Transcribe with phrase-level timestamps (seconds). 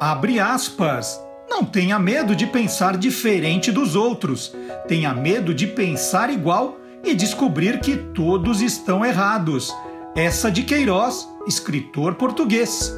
[0.00, 1.20] Abre aspas.
[1.48, 4.54] Não tenha medo de pensar diferente dos outros.
[4.86, 9.74] Tenha medo de pensar igual e descobrir que todos estão errados.
[10.16, 12.92] Essa de Queiroz, escritor português.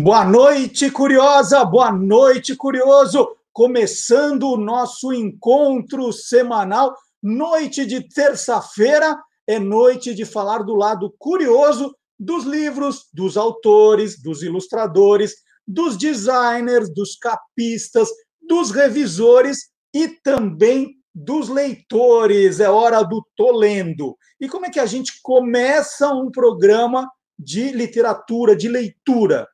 [0.00, 1.64] Boa noite, curiosa!
[1.64, 3.36] Boa noite, curioso!
[3.52, 11.92] Começando o nosso encontro semanal, noite de terça-feira, é noite de falar do lado curioso
[12.16, 15.34] dos livros, dos autores, dos ilustradores,
[15.66, 18.08] dos designers, dos capistas,
[18.40, 22.60] dos revisores e também dos leitores.
[22.60, 24.16] É hora do Tô Lendo.
[24.40, 29.44] E como é que a gente começa um programa de literatura, de leitura?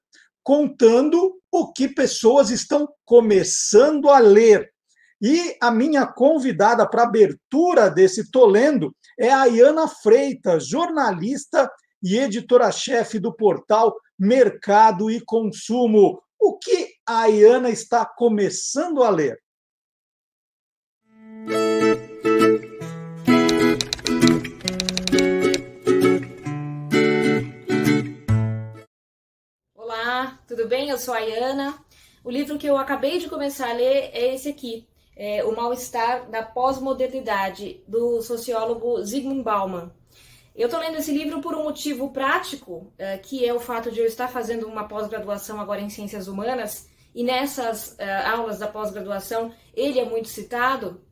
[0.45, 4.70] Contando o que pessoas estão começando a ler.
[5.20, 11.70] E a minha convidada para abertura desse Tô Lendo é a Ayana Freitas, jornalista
[12.03, 16.20] e editora-chefe do portal Mercado e Consumo.
[16.39, 19.39] O que a Ayana está começando a ler?
[30.25, 30.89] Olá, tudo bem?
[30.89, 31.78] Eu sou a Ayana.
[32.25, 36.31] O livro que eu acabei de começar a ler é esse aqui, é O Mal-Estar
[36.31, 39.92] da Pós-Modernidade, do sociólogo Zygmunt Bauman.
[40.56, 44.00] Eu estou lendo esse livro por um motivo prático, uh, que é o fato de
[44.00, 49.53] eu estar fazendo uma pós-graduação agora em Ciências Humanas, e nessas uh, aulas da pós-graduação
[49.75, 51.03] ele é muito citado,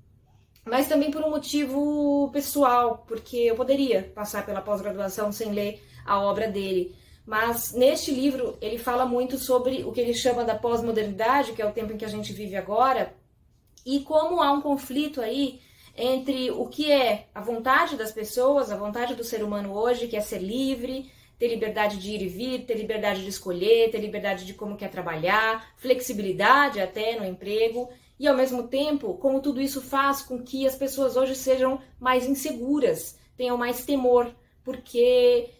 [0.64, 6.18] mas também por um motivo pessoal, porque eu poderia passar pela pós-graduação sem ler a
[6.18, 7.01] obra dele.
[7.24, 11.66] Mas neste livro ele fala muito sobre o que ele chama da pós-modernidade, que é
[11.66, 13.14] o tempo em que a gente vive agora,
[13.84, 15.60] e como há um conflito aí
[15.96, 20.16] entre o que é a vontade das pessoas, a vontade do ser humano hoje, que
[20.16, 24.46] é ser livre, ter liberdade de ir e vir, ter liberdade de escolher, ter liberdade
[24.46, 29.82] de como quer trabalhar, flexibilidade até no emprego, e ao mesmo tempo, como tudo isso
[29.82, 34.32] faz com que as pessoas hoje sejam mais inseguras, tenham mais temor,
[34.64, 35.50] porque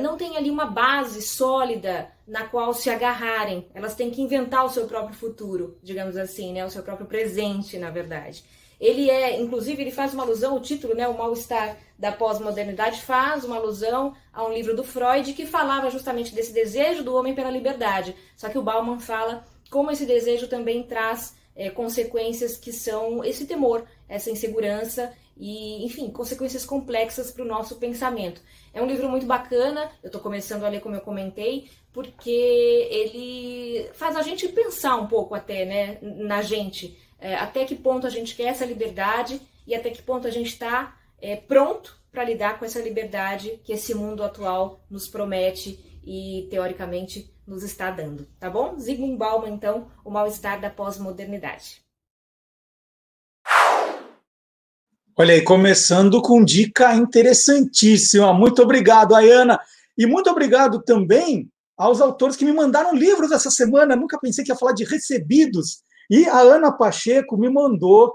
[0.00, 3.66] não tem ali uma base sólida na qual se agarrarem.
[3.74, 6.64] Elas têm que inventar o seu próprio futuro, digamos assim, né?
[6.64, 8.44] O seu próprio presente, na verdade.
[8.80, 13.42] Ele é, inclusive, ele faz uma alusão, o título, né, o mal-estar da pós-modernidade, faz
[13.42, 17.50] uma alusão a um livro do Freud que falava justamente desse desejo do homem pela
[17.50, 18.14] liberdade.
[18.36, 23.46] Só que o Bauman fala como esse desejo também traz é, consequências que são esse
[23.46, 28.40] temor, essa insegurança e, enfim, consequências complexas para o nosso pensamento.
[28.72, 33.90] É um livro muito bacana, eu estou começando a ler, como eu comentei, porque ele
[33.94, 38.10] faz a gente pensar um pouco até, né, na gente é, até que ponto a
[38.10, 42.58] gente quer essa liberdade e até que ponto a gente está é, pronto para lidar
[42.58, 48.48] com essa liberdade que esse mundo atual nos promete e teoricamente nos está dando, tá
[48.50, 48.78] bom?
[48.78, 51.85] Zygmunt Bauman, então, o mal-estar da pós-modernidade.
[55.18, 58.34] Olha aí, começando com dica interessantíssima.
[58.34, 59.58] Muito obrigado, Ayana.
[59.96, 63.96] E muito obrigado também aos autores que me mandaram livros essa semana.
[63.96, 65.82] Nunca pensei que ia falar de recebidos.
[66.10, 68.12] E a Ana Pacheco me mandou,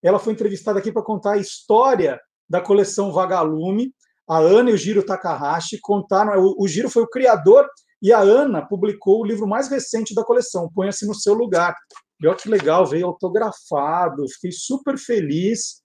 [0.00, 3.92] ela foi entrevistada aqui para contar a história da coleção Vagalume.
[4.30, 6.40] A Ana e o Giro Takahashi contaram.
[6.56, 7.66] O, Giro foi o criador
[8.00, 11.74] e a Ana publicou o livro mais recente da coleção, Ponha-se no seu lugar.
[12.20, 15.82] E olha que legal, veio autografado, fiquei super feliz.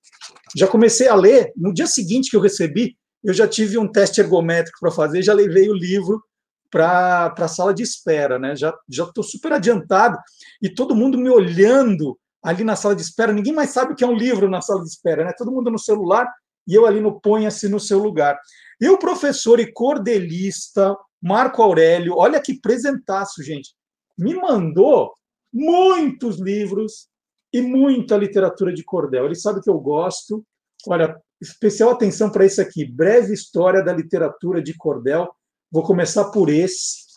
[0.56, 4.22] Já comecei a ler, no dia seguinte que eu recebi, eu já tive um teste
[4.22, 6.24] ergométrico para fazer, já levei o livro
[6.72, 8.56] para a sala de espera, né?
[8.56, 10.18] Já estou super adiantado
[10.62, 13.34] e todo mundo me olhando ali na sala de espera.
[13.34, 15.34] Ninguém mais sabe o que é um livro na sala de espera, né?
[15.38, 16.28] Todo mundo no celular
[16.68, 18.40] e eu ali no ponha-se no seu lugar.
[18.80, 23.74] E o professor e cordelista Marco Aurélio, olha que presentaço, gente,
[24.18, 25.12] me mandou
[25.52, 27.08] muitos livros
[27.52, 29.26] e muita literatura de cordel.
[29.26, 30.46] Ele sabe que eu gosto.
[30.88, 35.30] Olha, especial atenção para esse aqui, Breve História da Literatura de Cordel,
[35.72, 37.10] Vou começar por esse.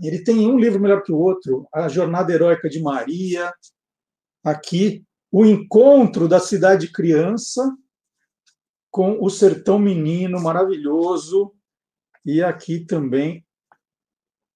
[0.00, 3.52] Ele tem um livro melhor que o outro, A Jornada Heróica de Maria.
[4.44, 7.76] Aqui, O Encontro da Cidade Criança
[8.88, 11.52] com o Sertão Menino, maravilhoso.
[12.24, 13.44] E aqui também,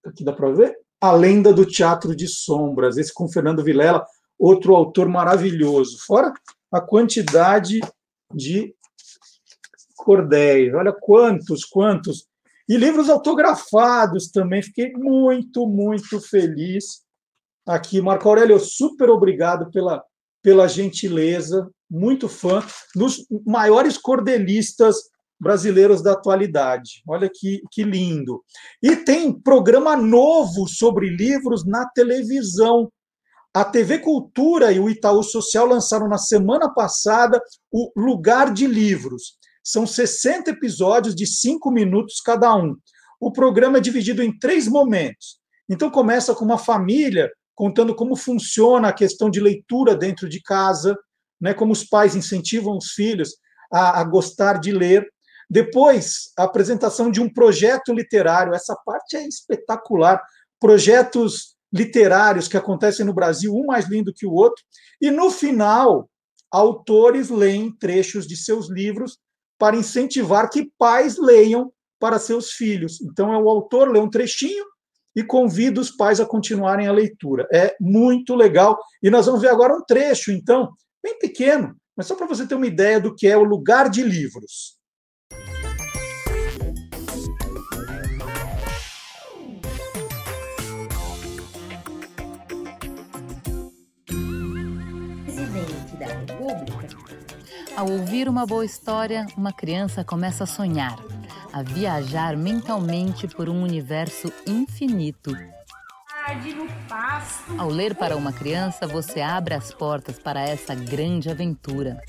[0.07, 4.07] aqui dá para ver, A Lenda do Teatro de Sombras, esse com Fernando Vilela,
[4.39, 5.99] outro autor maravilhoso.
[6.07, 6.33] Fora
[6.73, 7.81] a quantidade
[8.33, 8.75] de
[9.97, 10.73] cordéis.
[10.75, 12.27] Olha quantos, quantos.
[12.69, 14.63] E livros autografados também.
[14.63, 17.03] Fiquei muito, muito feliz
[17.67, 18.01] aqui.
[18.01, 20.05] Marco Aurélio, super obrigado pela,
[20.43, 21.69] pela gentileza.
[21.91, 22.63] Muito fã
[22.95, 24.97] dos maiores cordelistas
[25.41, 27.03] brasileiros da atualidade.
[27.07, 28.43] Olha que, que lindo.
[28.83, 32.91] E tem programa novo sobre livros na televisão.
[33.59, 39.37] A TV Cultura e o Itaú Social lançaram na semana passada o Lugar de Livros.
[39.65, 42.77] São 60 episódios de 5 minutos cada um.
[43.21, 45.41] O programa é dividido em três momentos.
[45.69, 50.97] Então, começa com uma família contando como funciona a questão de leitura dentro de casa,
[51.41, 53.39] né, como os pais incentivam os filhos
[53.73, 55.05] a, a gostar de ler.
[55.51, 58.55] Depois, a apresentação de um projeto literário.
[58.55, 60.23] Essa parte é espetacular.
[60.61, 64.63] Projetos literários que acontecem no Brasil, um mais lindo que o outro.
[65.01, 66.09] E no final,
[66.51, 69.19] autores leem trechos de seus livros
[69.59, 73.01] para incentivar que pais leiam para seus filhos.
[73.01, 74.65] Então, é o autor lê um trechinho
[75.15, 77.47] e convida os pais a continuarem a leitura.
[77.53, 78.79] É muito legal.
[79.03, 80.71] E nós vamos ver agora um trecho, então,
[81.03, 84.03] bem pequeno, mas só para você ter uma ideia do que é o lugar de
[84.03, 84.78] livros.
[97.79, 100.99] Ao ouvir uma boa história, uma criança começa a sonhar,
[101.53, 105.31] a viajar mentalmente por um universo infinito.
[107.57, 112.03] Ao ler para uma criança, você abre as portas para essa grande aventura.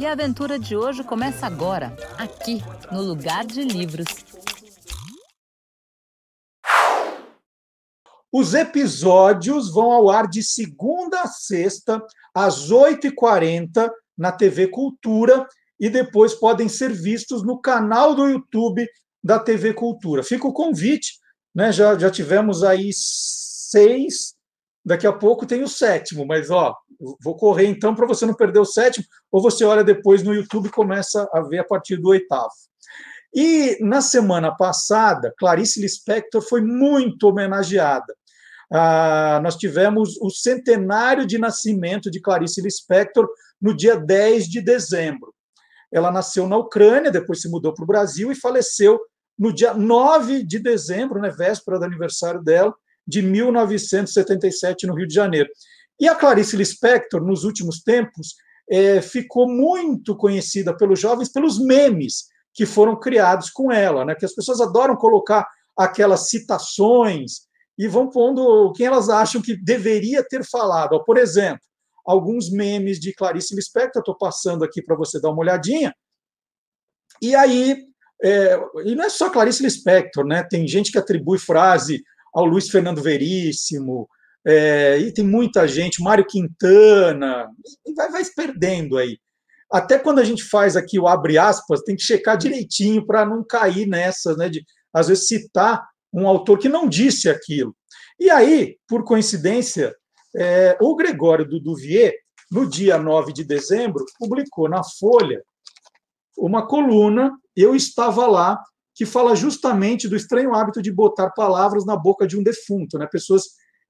[0.00, 2.60] E a aventura de hoje começa agora, aqui,
[2.90, 4.08] no Lugar de Livros.
[8.32, 12.04] Os episódios vão ao ar de segunda a sexta,
[12.34, 15.46] às 8h40, na TV Cultura,
[15.78, 18.86] e depois podem ser vistos no canal do YouTube
[19.24, 20.22] da TV Cultura.
[20.22, 21.14] Fica o convite,
[21.54, 21.72] né?
[21.72, 24.34] Já, já tivemos aí seis,
[24.84, 26.74] daqui a pouco tem o sétimo, mas ó,
[27.22, 30.66] vou correr então para você não perder o sétimo, ou você olha depois no YouTube
[30.66, 32.52] e começa a ver a partir do oitavo.
[33.32, 38.12] E na semana passada, Clarice Lispector foi muito homenageada.
[38.72, 43.28] Ah, nós tivemos o centenário de nascimento de Clarice Lispector
[43.60, 45.34] no dia 10 de dezembro.
[45.92, 49.00] Ela nasceu na Ucrânia, depois se mudou para o Brasil e faleceu
[49.38, 52.74] no dia 9 de dezembro, né, véspera do aniversário dela,
[53.06, 55.48] de 1977, no Rio de Janeiro.
[55.98, 58.36] E a Clarice Lispector, nos últimos tempos,
[58.70, 64.24] é, ficou muito conhecida pelos jovens pelos memes que foram criados com ela, né, que
[64.24, 65.46] as pessoas adoram colocar
[65.76, 67.48] aquelas citações
[67.78, 71.02] e vão pondo quem elas acham que deveria ter falado.
[71.04, 71.60] Por exemplo,
[72.06, 75.94] alguns memes de Clarice Lispector, estou passando aqui para você dar uma olhadinha.
[77.20, 77.84] E aí,
[78.22, 80.42] é, e não é só Clarice Lispector, né?
[80.42, 82.02] Tem gente que atribui frase
[82.34, 84.08] ao Luiz Fernando Veríssimo,
[84.46, 87.50] é, e tem muita gente, Mário Quintana,
[87.86, 89.18] e vai, vai perdendo aí.
[89.70, 93.44] Até quando a gente faz aqui o abre aspas, tem que checar direitinho para não
[93.44, 94.48] cair nessa, né?
[94.48, 97.74] De às vezes citar um autor que não disse aquilo.
[98.18, 99.94] E aí, por coincidência,
[100.36, 102.14] é, o Gregório do Duvier,
[102.50, 105.42] no dia 9 de dezembro, publicou na Folha
[106.36, 108.58] uma coluna, eu estava lá,
[108.94, 113.06] que fala justamente do estranho hábito de botar palavras na boca de um defunto, né?
[113.06, 113.44] pessoas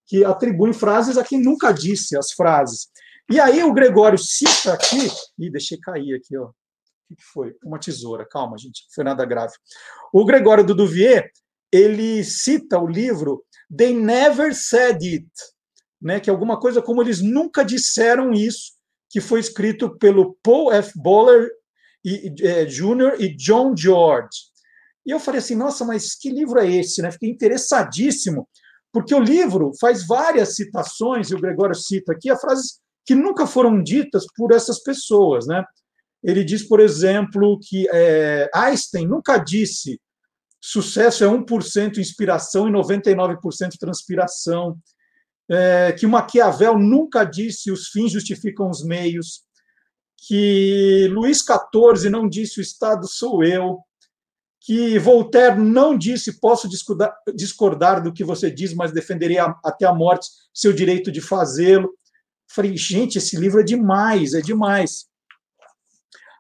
[0.07, 2.89] que atribuem frases a quem nunca disse as frases.
[3.31, 6.47] E aí o Gregório cita aqui, e deixei cair aqui, ó.
[6.47, 7.55] O que foi?
[7.65, 9.53] Uma tesoura, calma, gente, não foi nada grave.
[10.13, 11.31] O Gregório do Duvier
[11.73, 13.45] ele cita o livro
[13.77, 15.31] They Never Said It,
[16.01, 18.73] né, que é alguma coisa como eles nunca disseram isso,
[19.09, 20.93] que foi escrito pelo Paul F.
[20.97, 21.51] Boller
[22.05, 23.17] e, é, Jr.
[23.19, 24.51] e John George.
[25.05, 27.03] E eu falei assim, nossa, mas que livro é esse?
[27.03, 27.11] Né?
[27.11, 28.49] Fiquei interessadíssimo,
[28.93, 33.47] porque o livro faz várias citações, e o Gregório cita aqui, a frases que nunca
[33.47, 35.47] foram ditas por essas pessoas.
[35.47, 35.65] Né?
[36.23, 40.01] Ele diz, por exemplo, que é, Einstein nunca disse
[40.61, 43.39] sucesso é 1% inspiração e 99%
[43.79, 44.79] transpiração.
[45.51, 49.43] É, que Maquiavel nunca disse os fins justificam os meios,
[50.17, 53.81] que Luís XIV não disse o Estado sou eu,
[54.61, 59.87] que Voltaire não disse posso discordar, discordar do que você diz, mas defenderei a, até
[59.87, 61.91] a morte seu direito de fazê-lo.
[62.47, 65.07] Falei, gente, esse livro é demais, é demais.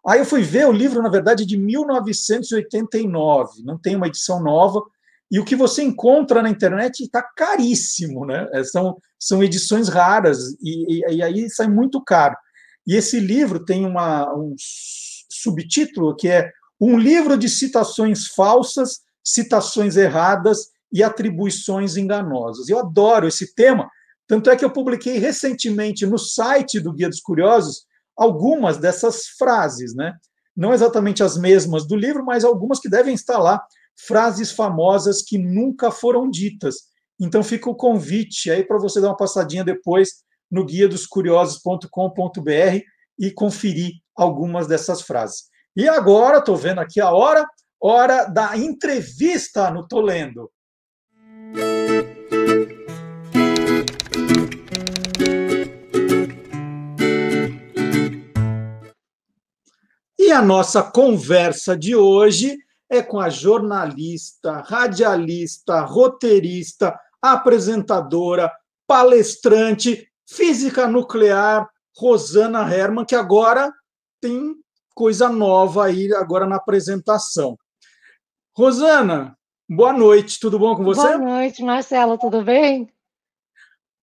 [0.06, 4.82] Aí eu fui ver o livro, na verdade, de 1989, não tem uma edição nova,
[5.30, 8.48] e o que você encontra na internet está caríssimo, né?
[8.52, 12.36] É, são, são edições raras, e, e, e, aí sai muito caro.
[12.86, 14.54] E esse livro tem uma, um
[15.30, 22.68] subtítulo, que é Um livro de citações falsas, citações erradas e atribuições enganosas.
[22.68, 23.88] Eu adoro esse tema,
[24.26, 27.84] tanto é que eu publiquei recentemente no site do Guia dos Curiosos
[28.16, 30.14] algumas dessas frases, né?
[30.56, 33.62] Não exatamente as mesmas do livro, mas algumas que devem estar lá,
[33.96, 36.90] frases famosas que nunca foram ditas.
[37.20, 42.80] Então fica o convite aí para você dar uma passadinha depois no guia dos curiosos.com.br
[43.18, 45.44] e conferir algumas dessas frases.
[45.76, 47.46] E agora, estou vendo aqui a hora,
[47.80, 50.50] hora da entrevista no Tô Lendo.
[60.18, 62.56] E a nossa conversa de hoje
[62.90, 68.50] é com a jornalista, radialista, roteirista, apresentadora,
[68.86, 73.72] palestrante, física nuclear, Rosana Herman, que agora
[74.20, 74.56] tem
[74.92, 77.56] coisa nova aí agora na apresentação.
[78.56, 81.00] Rosana, boa noite, tudo bom com você?
[81.00, 82.92] Boa noite, Marcelo, tudo bem?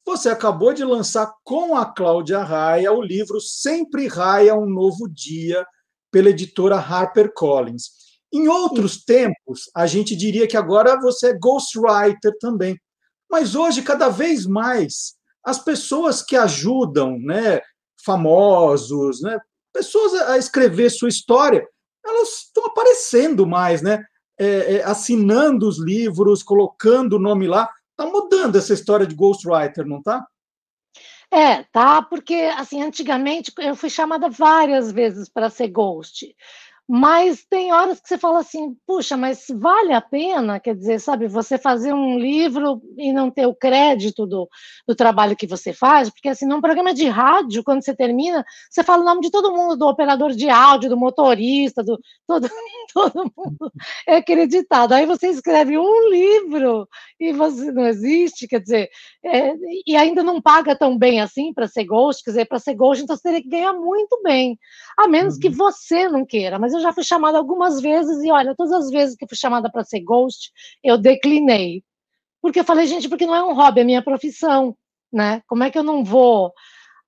[0.05, 5.67] Você acabou de lançar com a Cláudia Raia o livro Sempre Raia um Novo Dia,
[6.09, 8.06] pela editora HarperCollins.
[8.33, 12.77] Em outros tempos, a gente diria que agora você é ghostwriter também.
[13.29, 17.61] Mas hoje, cada vez mais, as pessoas que ajudam, né,
[18.03, 19.39] famosos, né,
[19.73, 21.67] pessoas a escrever sua história,
[22.05, 24.03] elas estão aparecendo mais, né?
[24.39, 27.69] É, é, assinando os livros, colocando o nome lá.
[27.91, 30.25] Está mudando essa história de ghostwriter, não está?
[31.29, 36.33] É, tá, porque assim, antigamente eu fui chamada várias vezes para ser ghost.
[36.89, 41.27] Mas tem horas que você fala assim, puxa, mas vale a pena, quer dizer, sabe,
[41.27, 44.47] você fazer um livro e não ter o crédito do,
[44.87, 48.41] do trabalho que você faz, porque assim, num programa de rádio, quando você termina,
[48.71, 52.47] você fala o nome de todo mundo, do operador de áudio, do motorista, do todo,
[52.93, 53.71] todo mundo
[54.07, 54.93] é acreditado.
[54.93, 56.87] Aí você escreve um livro
[57.19, 58.89] e você não existe, quer dizer,
[59.25, 59.53] é,
[59.85, 63.03] e ainda não paga tão bem assim para ser ghost, quer dizer, para ser ghost,
[63.03, 64.57] então você teria que ganhar muito bem,
[64.97, 65.39] a menos uhum.
[65.41, 68.89] que você não queira, mas eu já fui chamada algumas vezes e olha, todas as
[68.89, 70.51] vezes que fui chamada para ser ghost,
[70.83, 71.83] eu declinei.
[72.41, 74.75] Porque eu falei, gente, porque não é um hobby, é minha profissão,
[75.11, 75.41] né?
[75.47, 76.53] Como é que eu não vou?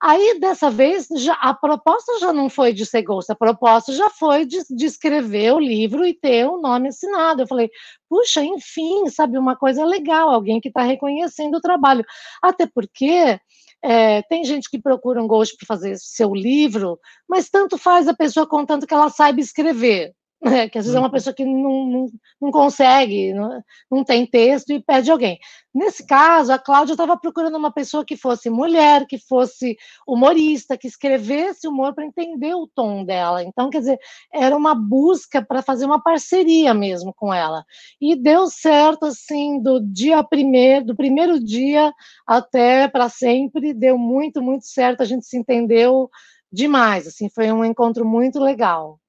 [0.02, 4.10] Aí, dessa vez, já, a proposta já não foi de ser ghost, a proposta já
[4.10, 7.42] foi de, de escrever o livro e ter o nome assinado.
[7.42, 7.70] Eu falei,
[8.10, 12.06] puxa, enfim, sabe, uma coisa legal, alguém que está reconhecendo o trabalho.
[12.42, 13.40] Até porque
[13.84, 18.14] é, tem gente que procura um ghost para fazer seu livro, mas tanto faz a
[18.14, 20.14] pessoa contando que ela saiba escrever.
[20.42, 20.70] Né?
[20.70, 21.12] Que às vezes é uma uhum.
[21.12, 22.06] pessoa que não, não,
[22.42, 25.38] não consegue, não, não, tem texto e pede alguém.
[25.74, 29.76] Nesse caso, a Cláudia estava procurando uma pessoa que fosse mulher, que fosse
[30.08, 33.44] humorista, que escrevesse humor para entender o tom dela.
[33.44, 34.00] Então, quer dizer,
[34.34, 37.66] era uma busca para fazer uma parceria mesmo com ela.
[38.00, 41.94] E deu certo, assim, do dia primeiro, do primeiro dia
[42.26, 45.02] até para sempre, deu muito, muito certo.
[45.02, 46.10] A gente se entendeu
[46.52, 49.00] demais, assim, foi um encontro muito legal.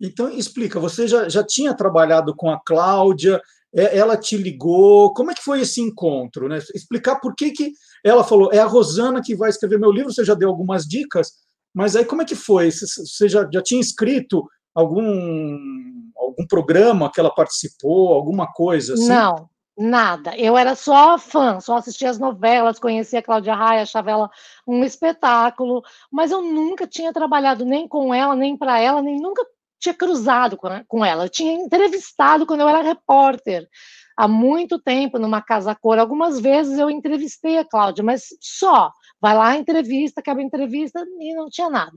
[0.00, 3.40] Então, explica, você já, já tinha trabalhado com a Cláudia,
[3.74, 6.48] é, ela te ligou, como é que foi esse encontro?
[6.48, 6.58] Né?
[6.74, 7.72] Explicar por que, que
[8.04, 11.32] ela falou, é a Rosana que vai escrever meu livro, você já deu algumas dicas,
[11.74, 12.70] mas aí como é que foi?
[12.70, 15.56] Você já, já tinha escrito algum,
[16.16, 19.08] algum programa que ela participou, alguma coisa assim?
[19.08, 20.36] Não, Nada.
[20.36, 24.30] Eu era só fã, só assistia as novelas, conhecia a Cláudia Raia, achava ela
[24.66, 29.42] um espetáculo, mas eu nunca tinha trabalhado nem com ela, nem para ela, nem nunca
[29.80, 33.66] tinha cruzado com ela, eu tinha entrevistado quando eu era repórter,
[34.16, 35.98] há muito tempo, numa casa cor.
[35.98, 38.92] Algumas vezes eu entrevistei a Cláudia, mas só.
[39.20, 41.92] Vai lá, entrevista, acaba a entrevista e não tinha nada.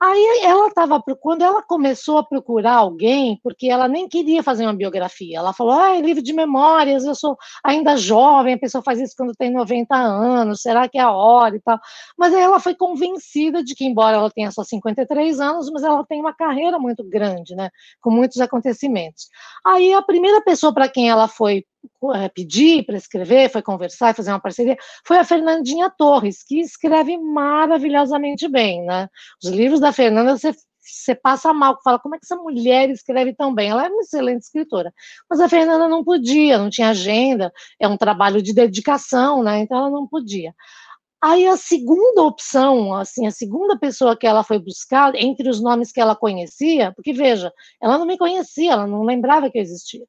[0.00, 4.72] Aí ela estava, quando ela começou a procurar alguém, porque ela nem queria fazer uma
[4.72, 9.00] biografia, ela falou: ah, é livro de memórias, eu sou ainda jovem, a pessoa faz
[9.00, 11.80] isso quando tem 90 anos, será que é a hora e tal.
[12.16, 16.04] Mas aí ela foi convencida de que, embora ela tenha só 53 anos, mas ela
[16.06, 17.68] tem uma carreira muito grande, né,
[18.00, 19.28] com muitos acontecimentos.
[19.66, 21.64] Aí a primeira pessoa para quem ela foi
[22.34, 28.48] pedir para escrever, foi conversar, fazer uma parceria, foi a Fernandinha Torres, que escreve maravilhosamente
[28.48, 29.08] bem, né?
[29.42, 33.34] Os livros da Fernanda, você, você passa mal, fala, como é que essa mulher escreve
[33.34, 33.70] tão bem?
[33.70, 34.92] Ela é uma excelente escritora.
[35.28, 39.60] Mas a Fernanda não podia, não tinha agenda, é um trabalho de dedicação, né?
[39.60, 40.54] Então ela não podia.
[41.20, 45.90] Aí a segunda opção, assim, a segunda pessoa que ela foi buscar, entre os nomes
[45.90, 50.04] que ela conhecia, porque veja, ela não me conhecia, ela não lembrava que eu existia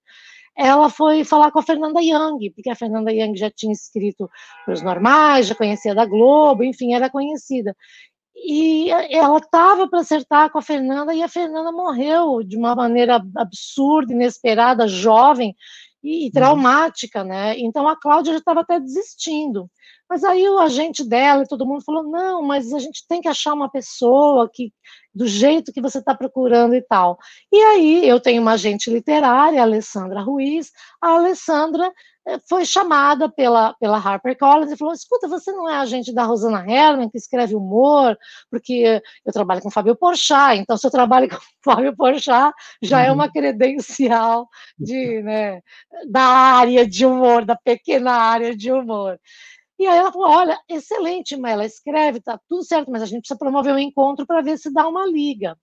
[0.60, 4.30] ela foi falar com a Fernanda Young, porque a Fernanda Young já tinha escrito
[4.66, 7.74] para os normais, já conhecia da Globo, enfim, era conhecida.
[8.36, 13.22] e ela estava para acertar com a Fernanda e a Fernanda morreu de uma maneira
[13.38, 15.56] absurda, inesperada, jovem
[16.04, 16.32] e, e uhum.
[16.32, 17.58] traumática, né?
[17.58, 19.70] Então a Cláudia já estava até desistindo.
[20.10, 23.28] Mas aí o agente dela e todo mundo falou: não, mas a gente tem que
[23.28, 24.74] achar uma pessoa que
[25.13, 27.18] do jeito que você está procurando e tal.
[27.51, 30.72] E aí eu tenho uma agente literária, a Alessandra Ruiz.
[31.01, 31.92] A Alessandra
[32.28, 36.66] eh, foi chamada pela, pela HarperCollins e falou: escuta, você não é agente da Rosana
[36.68, 38.18] Herman, que escreve humor,
[38.50, 43.12] porque eu trabalho com Fábio Porchat, então se eu trabalho com Fábio Porchat, já é
[43.12, 43.32] uma uhum.
[43.32, 44.48] credencial
[44.78, 45.62] de, né,
[46.10, 49.20] da área de humor, da pequena área de humor.
[49.80, 53.22] E aí ela falou: olha, excelente, mas ela escreve, tá tudo certo, mas a gente
[53.22, 55.58] precisa promover um encontro para ver se dá uma liga.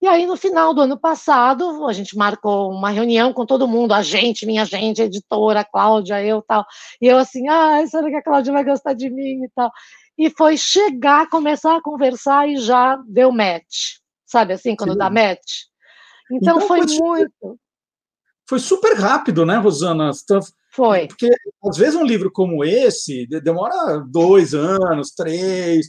[0.00, 3.94] E aí, no final do ano passado, a gente marcou uma reunião com todo mundo,
[3.94, 6.66] a gente, minha gente, a editora, a Cláudia, eu tal.
[7.00, 9.72] E eu assim, ah, será que a Cláudia vai gostar de mim e tal?
[10.18, 13.96] E foi chegar, começar a conversar e já deu match.
[14.26, 14.98] Sabe assim, quando Sim.
[14.98, 15.64] dá match?
[16.30, 17.58] Então, então foi muito.
[18.46, 20.10] Foi super rápido, né, Rosana?
[20.76, 21.08] Foi.
[21.08, 21.30] Porque,
[21.64, 25.86] às vezes, um livro como esse demora dois anos, três,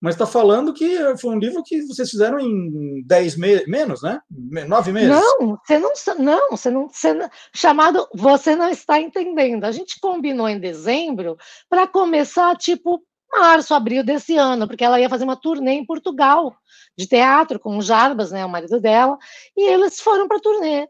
[0.00, 4.18] mas está falando que foi um livro que vocês fizeram em dez meses, menos, né?
[4.66, 5.10] Nove meses.
[5.10, 9.64] Não, você não, não, você não, você chamado, você não está entendendo.
[9.64, 11.36] A gente combinou em dezembro
[11.68, 16.56] para começar tipo março, abril desse ano, porque ela ia fazer uma turnê em Portugal
[16.96, 19.16] de teatro com o Jarbas, né, o marido dela,
[19.56, 20.88] e eles foram para a turnê.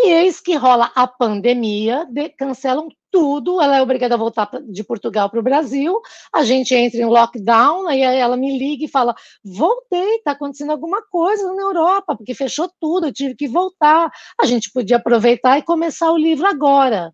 [0.00, 4.84] E eis que rola a pandemia, de, cancelam tudo, ela é obrigada a voltar de
[4.84, 6.00] Portugal para o Brasil,
[6.32, 9.12] a gente entra em lockdown, aí ela me liga e fala,
[9.42, 14.08] voltei, está acontecendo alguma coisa na Europa, porque fechou tudo, eu tive que voltar,
[14.40, 17.12] a gente podia aproveitar e começar o livro agora.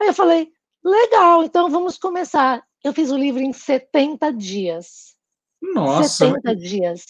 [0.00, 0.48] Aí eu falei,
[0.82, 2.62] legal, então vamos começar.
[2.82, 5.16] Eu fiz o livro em 70 dias.
[5.60, 6.26] Nossa!
[6.26, 7.04] 70 dias.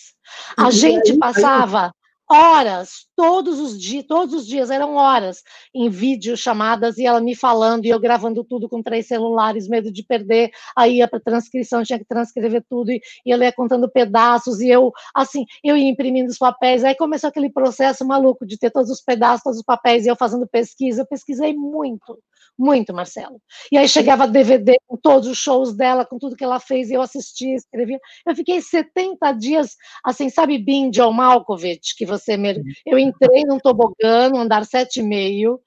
[0.57, 1.93] A gente passava
[2.29, 5.43] horas, todos os dias, todos os dias eram horas
[5.75, 9.91] em vídeo chamadas e ela me falando e eu gravando tudo com três celulares, medo
[9.91, 13.91] de perder, aí ia para transcrição, tinha que transcrever tudo e, e ela ia contando
[13.91, 18.59] pedaços e eu, assim, eu ia imprimindo os papéis, aí começou aquele processo maluco de
[18.59, 22.19] ter todos os pedaços, todos os papéis e eu fazendo pesquisa, eu pesquisei muito,
[22.59, 23.41] muito, Marcelo.
[23.71, 26.95] E aí chegava DVD com todos os shows dela, com tudo que ela fez, e
[26.95, 27.99] eu assistia, escrevia.
[28.27, 32.37] Eu fiquei 70 dias, assim, sabe, Bin John Malkovich, que você.
[32.85, 35.59] Eu entrei num tobogã, no andar 7,5,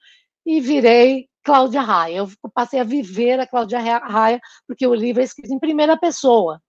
[0.46, 2.18] e virei Cláudia Raia.
[2.18, 6.62] Eu passei a viver a Cláudia Raia, porque o livro é escrito em primeira pessoa.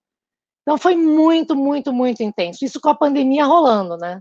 [0.63, 2.65] Então foi muito, muito, muito intenso.
[2.65, 4.21] Isso com a pandemia rolando, né?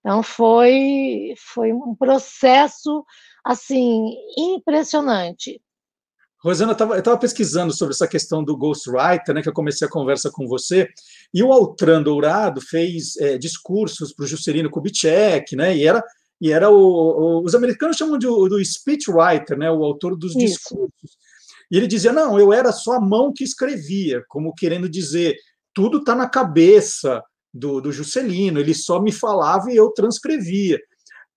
[0.00, 3.04] Então foi, foi um processo
[3.44, 5.60] assim, impressionante.
[6.42, 10.30] Rosana, eu estava pesquisando sobre essa questão do ghostwriter, né, que eu comecei a conversa
[10.30, 10.88] com você,
[11.34, 16.02] e o Altran Dourado fez é, discursos para o Juscelino Kubitschek, né, e era,
[16.40, 20.46] e era o, o, os americanos chamam de, do speechwriter, né, o autor dos Isso.
[20.46, 21.18] discursos.
[21.70, 25.36] E ele dizia, não, eu era só a mão que escrevia, como querendo dizer,
[25.74, 27.22] tudo está na cabeça
[27.52, 30.78] do, do Juscelino, ele só me falava e eu transcrevia.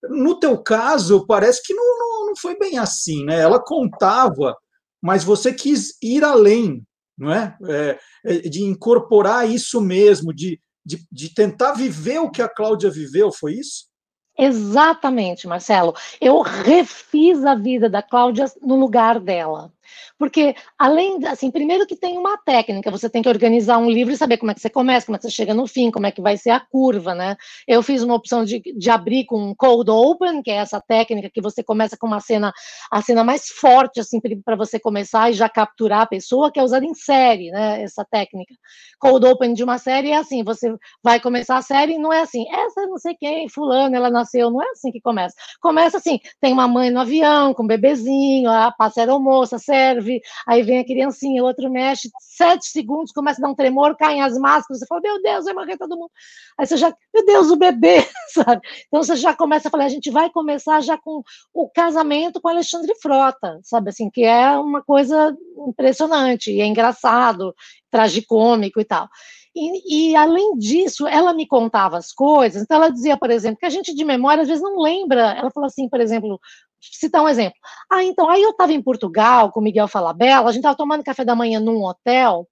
[0.10, 3.40] No teu caso, parece que não, não, não foi bem assim, né?
[3.40, 4.56] Ela contava,
[5.02, 6.84] mas você quis ir além,
[7.18, 7.58] não é?
[7.68, 12.90] é, é de incorporar isso mesmo, de, de, de tentar viver o que a Cláudia
[12.90, 13.90] viveu, foi isso?
[14.38, 15.94] Exatamente, Marcelo.
[16.20, 19.72] Eu refiz a vida da Cláudia no lugar dela.
[20.18, 24.18] Porque, além, assim, primeiro que tem uma técnica, você tem que organizar um livro e
[24.18, 26.12] saber como é que você começa, como é que você chega no fim, como é
[26.12, 27.36] que vai ser a curva, né?
[27.68, 31.30] Eu fiz uma opção de, de abrir com um cold open, que é essa técnica
[31.30, 32.54] que você começa com uma cena,
[32.92, 36.64] a cena mais forte, assim, para você começar e já capturar a pessoa, que é
[36.64, 37.82] usada em série, né?
[37.84, 38.54] Essa técnica.
[39.00, 40.74] Cold open de uma série é assim, você
[41.04, 44.52] vai começar a série e não é assim, essa não sei quem, fulano, ela nasceu,
[44.52, 45.36] não é assim que começa.
[45.60, 50.62] Começa assim, tem uma mãe no avião, com um bebezinho, a passa moça, serve, aí
[50.62, 54.38] vem a criancinha, o outro mexe, sete segundos, começa a dar um tremor, caem as
[54.38, 56.12] máscaras, você fala, meu Deus, vai morrer todo mundo.
[56.58, 58.62] Aí você já, meu Deus, o bebê, sabe?
[58.88, 62.50] Então você já começa a falar, a gente vai começar já com o casamento com
[62.50, 65.36] Alexandre Frota, sabe assim, que é uma coisa
[65.68, 67.54] impressionante, e é engraçado,
[67.90, 69.08] tragicômico e tal.
[69.54, 72.64] E, e, além disso, ela me contava as coisas.
[72.64, 75.34] Então, ela dizia, por exemplo, que a gente de memória às vezes não lembra.
[75.34, 76.40] Ela falou assim, por exemplo,
[76.82, 77.58] citar um exemplo.
[77.92, 81.04] Ah, então, aí eu estava em Portugal com o Miguel Falabella, a gente estava tomando
[81.04, 82.48] café da manhã num hotel,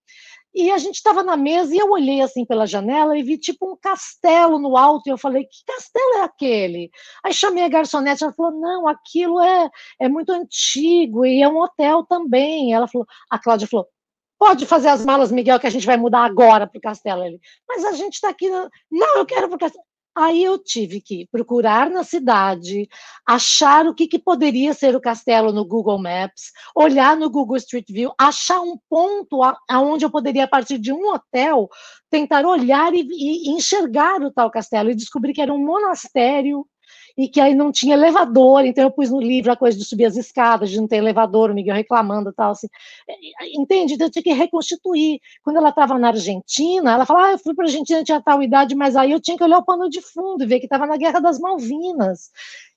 [0.53, 3.71] e a gente estava na mesa e eu olhei assim pela janela e vi tipo
[3.71, 6.89] um castelo no alto e eu falei, que castelo é aquele?
[7.23, 11.59] Aí chamei a garçonete, ela falou, não, aquilo é, é muito antigo e é um
[11.59, 12.73] hotel também.
[12.73, 13.87] Ela falou, a Cláudia falou,
[14.39, 17.23] pode fazer as malas, Miguel, que a gente vai mudar agora para o castelo.
[17.23, 18.49] Ele, mas a gente está aqui.
[18.49, 18.69] No...
[18.91, 19.88] Não, eu quero para o castelo.
[20.19, 22.89] Aí eu tive que procurar na cidade,
[23.25, 27.85] achar o que, que, poderia ser o castelo no Google Maps, olhar no Google Street
[27.89, 31.69] View, achar um ponto aonde eu poderia, a partir de um hotel,
[32.09, 36.67] tentar olhar e, e enxergar o tal castelo e descobrir que era um monastério
[37.19, 40.05] e que aí não tinha elevador, então eu pus no livro a coisa de subir
[40.05, 42.69] as escadas, de não ter elevador, o Miguel reclamando e tal, assim,
[43.53, 43.95] entende?
[43.95, 45.19] Então eu tinha que reconstituir.
[45.43, 48.41] Quando ela estava na Argentina, ela falava, ah, eu fui para a Argentina, tinha tal
[48.41, 50.87] idade, mas aí eu tinha que olhar o pano de fundo e ver que estava
[50.87, 52.29] na Guerra das Malvinas.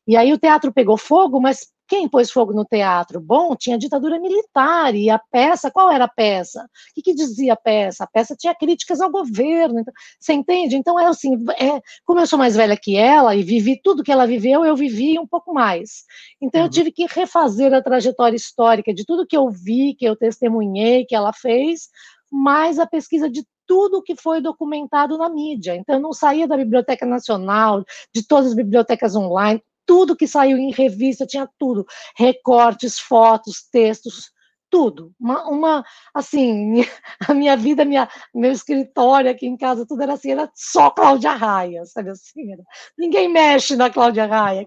[0.08, 3.20] E aí o teatro pegou fogo, mas quem pôs fogo no teatro?
[3.20, 6.62] Bom, tinha ditadura militar, e a peça, qual era a peça?
[6.62, 8.04] O que, que dizia a peça?
[8.04, 10.74] A peça tinha críticas ao governo, então, você entende?
[10.74, 14.10] Então, é assim, é, como eu sou mais velha que ela, e vivi tudo que
[14.10, 16.04] ela viveu, eu vivi um pouco mais.
[16.40, 16.66] Então, uhum.
[16.66, 21.04] eu tive que refazer a trajetória histórica de tudo que eu vi, que eu testemunhei,
[21.04, 21.90] que ela fez,
[22.30, 25.76] mais a pesquisa de tudo que foi documentado na mídia.
[25.76, 30.56] Então, eu não saía da Biblioteca Nacional, de todas as bibliotecas online, tudo que saiu
[30.56, 31.84] em revista, tinha tudo,
[32.16, 34.32] recortes, fotos, textos,
[34.70, 35.12] tudo.
[35.20, 36.76] Uma, uma assim,
[37.28, 41.32] a minha vida, minha, meu escritório aqui em casa, tudo era assim, era só Cláudia
[41.32, 42.54] Raia, sabe assim?
[42.54, 42.62] Era,
[42.96, 44.66] ninguém mexe na Cláudia Raia.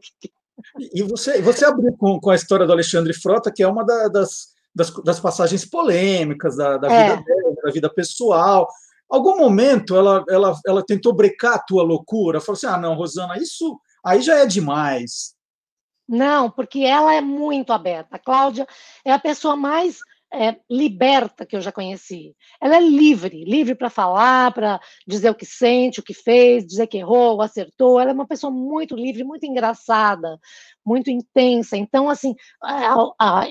[0.93, 4.07] E você, você abriu com, com a história do Alexandre Frota, que é uma da,
[4.09, 7.09] das, das, das, passagens polêmicas da, da é.
[7.09, 8.67] vida dela, da vida pessoal.
[9.09, 12.39] Algum momento ela, ela, ela tentou brecar a tua loucura?
[12.39, 15.35] Falou assim: ah, não, Rosana, isso aí já é demais.
[16.07, 18.15] Não, porque ela é muito aberta.
[18.15, 18.67] A Cláudia
[19.03, 19.97] é a pessoa mais
[20.31, 22.35] é, liberta que eu já conheci.
[22.61, 26.87] Ela é livre, livre para falar, para dizer o que sente, o que fez, dizer
[26.87, 27.99] que errou, acertou.
[27.99, 30.37] Ela é uma pessoa muito livre, muito engraçada,
[30.85, 31.75] muito intensa.
[31.75, 32.35] Então, assim,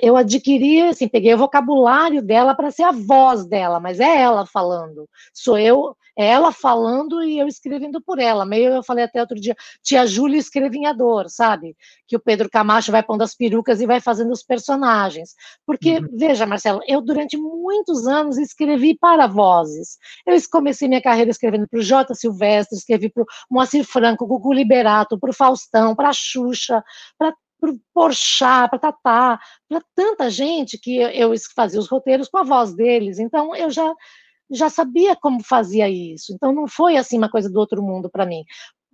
[0.00, 4.46] eu adquiri, assim, peguei o vocabulário dela para ser a voz dela, mas é ela
[4.46, 5.08] falando.
[5.32, 8.46] Sou eu, é ela falando e eu escrevendo por ela.
[8.46, 11.76] Meio eu falei até outro dia, tia Júlia escrevinhador, sabe?
[12.06, 15.34] Que o Pedro Camacho vai pondo as perucas e vai fazendo os personagens.
[15.66, 16.08] Porque, uhum.
[16.12, 19.98] veja, Marcelo, eu durante muitos anos escrevi para vozes.
[20.24, 22.14] Eu comecei minha carreira escrevendo para o J.
[22.14, 26.84] Silvestre, escrevi para o Moacir Franco, Gugu Liberato, para o Faustão, para a Xuxa,
[27.64, 32.74] para Porchat, para Tatá, para tanta gente que eu fazia os roteiros com a voz
[32.74, 33.18] deles.
[33.18, 33.94] Então eu já
[34.50, 36.32] já sabia como fazia isso.
[36.32, 38.44] Então não foi assim uma coisa do outro mundo para mim.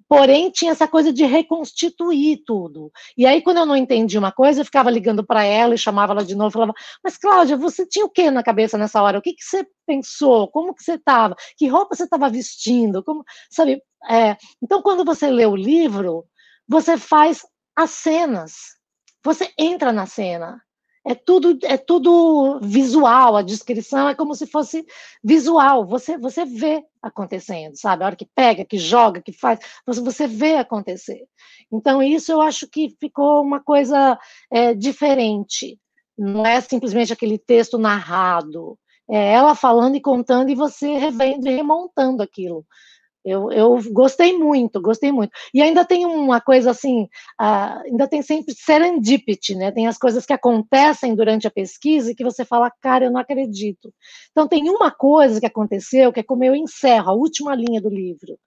[0.08, 2.90] Porém, tinha essa coisa de reconstituir tudo.
[3.16, 6.12] E aí, quando eu não entendi uma coisa, eu ficava ligando para ela e chamava
[6.12, 9.20] ela de novo, falava, mas Cláudia, você tinha o que na cabeça nessa hora?
[9.20, 10.48] O que, que você pensou?
[10.48, 11.36] Como que você estava?
[11.56, 13.04] Que roupa você estava vestindo?
[13.04, 13.80] Como, sabe?
[14.10, 16.24] É, então, quando você lê o livro,
[16.68, 17.42] você faz
[17.80, 18.76] as cenas.
[19.24, 20.60] Você entra na cena.
[21.02, 24.84] É tudo, é tudo visual, a descrição é como se fosse
[25.24, 25.86] visual.
[25.86, 28.02] Você, você vê acontecendo, sabe?
[28.02, 31.26] A hora que pega, que joga, que faz, você, você vê acontecer.
[31.72, 34.18] Então, isso eu acho que ficou uma coisa
[34.52, 35.80] é, diferente.
[36.18, 38.78] Não é simplesmente aquele texto narrado.
[39.10, 42.62] É ela falando e contando e você revendo e remontando aquilo.
[43.24, 45.30] Eu, eu gostei muito, gostei muito.
[45.52, 47.02] E ainda tem uma coisa assim,
[47.40, 49.70] uh, ainda tem sempre serendipity, né?
[49.70, 53.20] Tem as coisas que acontecem durante a pesquisa e que você fala, cara, eu não
[53.20, 53.92] acredito.
[54.30, 57.90] Então tem uma coisa que aconteceu, que é como eu encerro a última linha do
[57.90, 58.38] livro,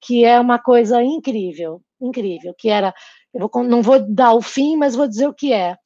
[0.00, 2.94] que é uma coisa incrível, incrível, que era,
[3.34, 5.76] eu vou, não vou dar o fim, mas vou dizer o que é.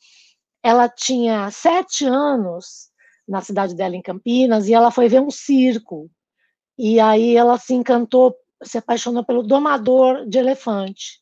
[0.63, 2.91] Ela tinha sete anos
[3.27, 6.09] na cidade dela, em Campinas, e ela foi ver um circo
[6.81, 11.21] e aí ela se encantou, se apaixonou pelo domador de elefante.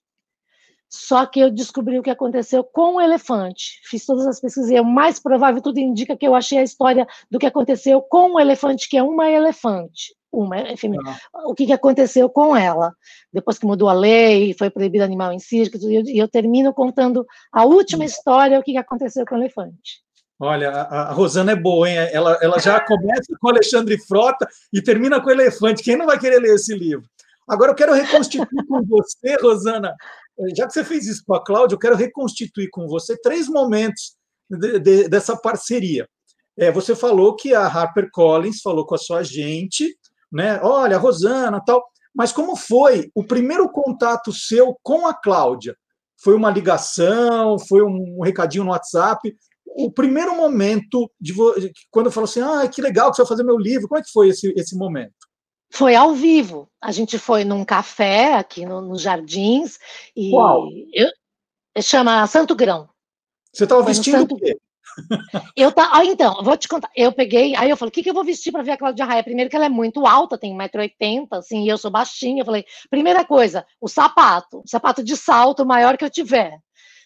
[0.89, 3.81] Só que eu descobri o que aconteceu com o elefante.
[3.83, 7.07] Fiz todas as pesquisas e o mais provável, tudo indica que eu achei a história
[7.29, 10.17] do que aconteceu com o elefante, que é uma elefante.
[10.31, 11.19] Uma, enfim, ah.
[11.47, 12.95] o que, que aconteceu com ela,
[13.33, 17.27] depois que mudou a lei, foi proibido animal em circo, e eu, eu termino contando
[17.51, 20.03] a última história, o que, que aconteceu com o elefante.
[20.41, 21.97] Olha, a, a, Rosana é boa, hein?
[22.13, 25.83] Ela, ela já começa com Alexandre Frota e termina com Elefante.
[25.83, 27.09] Quem não vai querer ler esse livro?
[27.49, 29.95] Agora eu quero reconstituir com você, Rosana,
[30.55, 34.17] já que você fez isso com a Cláudia, eu quero reconstituir com você três momentos
[34.49, 36.09] de, de, dessa parceria.
[36.57, 39.97] É, você falou que a HarperCollins falou com a sua gente,
[40.31, 40.61] né?
[40.63, 41.85] Olha, Rosana, tal.
[42.15, 45.77] Mas como foi o primeiro contato seu com a Cláudia?
[46.21, 47.59] Foi uma ligação?
[47.59, 49.35] Foi um recadinho no WhatsApp?
[49.77, 51.35] O primeiro momento de
[51.91, 54.11] quando falou assim, ah, que legal que você vai fazer meu livro, como é que
[54.11, 55.15] foi esse, esse momento?
[55.71, 56.69] Foi ao vivo.
[56.81, 59.79] A gente foi num café aqui no, nos Jardins
[60.17, 60.69] e Qual?
[60.93, 61.11] Eu,
[61.83, 62.89] chama Santo Grão.
[63.53, 64.35] Você estava vestindo Santo...
[64.35, 64.57] o quê?
[65.57, 66.91] Eu tá, ah, então, vou te contar.
[66.97, 69.05] Eu peguei, aí eu falei, o que, que eu vou vestir para ver a Cláudia
[69.05, 69.23] Raia?
[69.23, 72.41] Primeiro que ela é muito alta, tem 1,80m, assim, e eu sou baixinha.
[72.41, 76.59] Eu falei, primeira coisa, o sapato, o sapato de salto maior que eu tiver.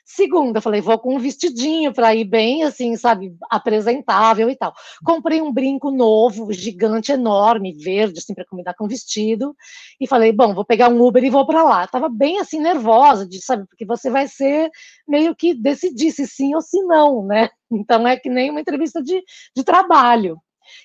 [0.05, 4.75] Segunda, eu falei, vou com um vestidinho para ir bem, assim, sabe, apresentável e tal.
[5.05, 9.55] Comprei um brinco novo, gigante, enorme, verde, assim, para combinar com vestido.
[10.01, 11.87] E falei, bom, vou pegar um Uber e vou para lá.
[11.87, 14.71] Tava bem, assim, nervosa, de, sabe, porque você vai ser
[15.07, 17.49] meio que decidir se sim ou se não, né?
[17.75, 19.23] Então é que nem uma entrevista de,
[19.57, 20.37] de trabalho.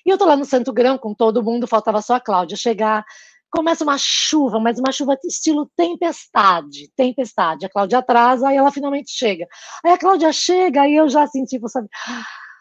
[0.06, 3.04] E eu tô lá no Santo Grão com todo mundo, faltava só a Cláudia chegar
[3.50, 7.66] começa uma chuva, mas uma chuva estilo tempestade, tempestade.
[7.66, 9.46] A Cláudia atrasa, aí ela finalmente chega.
[9.84, 11.88] Aí a Cláudia chega, aí eu já senti, tipo, sabe,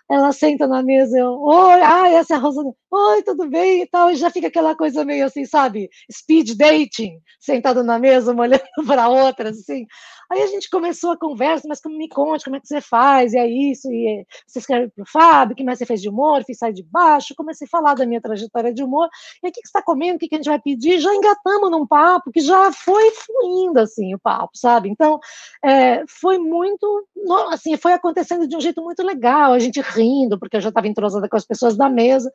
[0.10, 3.88] ela senta na mesa, eu, oi, ah, essa é a Rosana, oi, tudo bem e
[3.88, 8.44] tal, e já fica aquela coisa meio assim, sabe, speed dating, sentado na mesa, uma
[8.44, 9.86] olhando para outra, assim.
[10.30, 13.34] Aí a gente começou a conversa, mas como me conte, como é que você faz,
[13.34, 16.10] e é isso, e você escreve para o Fábio, o que mais você fez de
[16.10, 19.08] humor, fiz sai de baixo, comecei a falar da minha trajetória de humor,
[19.44, 21.14] e o que, que você está comendo, o que, que a gente vai pedir, já
[21.14, 24.90] engatamos num papo que já foi fluindo, assim, o papo, sabe?
[24.90, 25.20] Então,
[25.64, 27.08] é, foi muito,
[27.52, 30.88] assim, foi acontecendo de um jeito muito legal, a gente rindo, porque eu já estava
[30.88, 32.32] entrosada com as pessoas da mesa,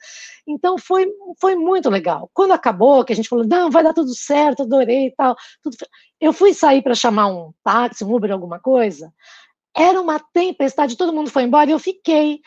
[0.47, 1.07] então foi,
[1.41, 2.31] foi muito legal.
[2.33, 5.77] Quando acabou, que a gente falou, não, vai dar tudo certo, adorei e tal, tudo,
[6.23, 9.13] eu fui sair para chamar um táxi, um Uber, alguma coisa.
[9.77, 12.41] Era uma tempestade, todo mundo foi embora e eu fiquei.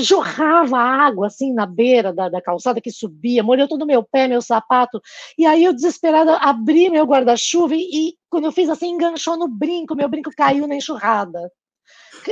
[0.00, 4.28] Jorrava água assim na beira da, da calçada que subia, molhou todo o meu pé,
[4.28, 4.98] meu sapato.
[5.36, 9.46] E aí eu, desesperada, abri meu guarda-chuva e, e quando eu fiz assim, enganchou no
[9.46, 11.50] brinco, meu brinco caiu na enxurrada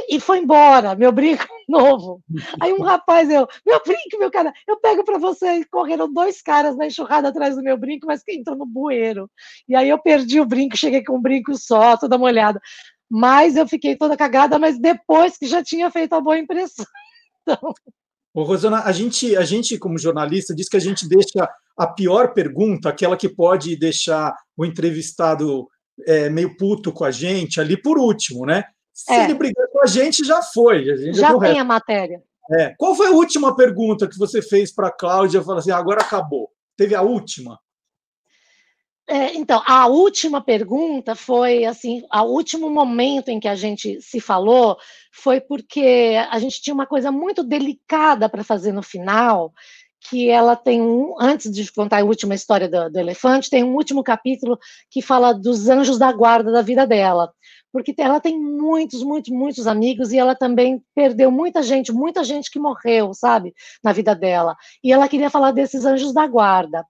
[0.08, 2.22] e foi embora, meu brinco novo.
[2.60, 5.64] Aí um rapaz, eu, meu brinco, meu cara, eu pego para você.
[5.70, 9.30] Correram dois caras na enxurrada atrás do meu brinco, mas que entrou no bueiro.
[9.68, 12.60] E aí eu perdi o brinco, cheguei com um brinco só, toda molhada.
[13.08, 16.86] Mas eu fiquei toda cagada, mas depois que já tinha feito a boa impressão.
[17.42, 17.58] Então...
[18.32, 22.32] Ô, Rosana, a gente, a gente, como jornalista, diz que a gente deixa a pior
[22.32, 25.66] pergunta, aquela que pode deixar o entrevistado
[26.06, 28.64] é, meio puto com a gente, ali por último, né?
[28.92, 29.24] Se é.
[29.24, 30.90] ele brigar com a gente, já foi.
[30.90, 32.22] A gente já, tem a matéria.
[32.52, 32.74] É.
[32.76, 35.42] Qual foi a última pergunta que você fez para a Cláudia?
[35.42, 36.50] Falou assim, agora acabou.
[36.76, 37.58] Teve a última?
[39.08, 44.20] É, então, a última pergunta foi assim, o último momento em que a gente se
[44.20, 44.76] falou
[45.12, 49.52] foi porque a gente tinha uma coisa muito delicada para fazer no final,
[50.08, 53.74] que ela tem um, antes de contar a última história do, do, elefante, tem um
[53.74, 54.56] último capítulo
[54.88, 57.32] que fala dos anjos da guarda da vida dela
[57.72, 62.50] porque ela tem muitos, muitos, muitos amigos e ela também perdeu muita gente, muita gente
[62.50, 64.56] que morreu, sabe, na vida dela.
[64.82, 66.84] E ela queria falar desses anjos da guarda.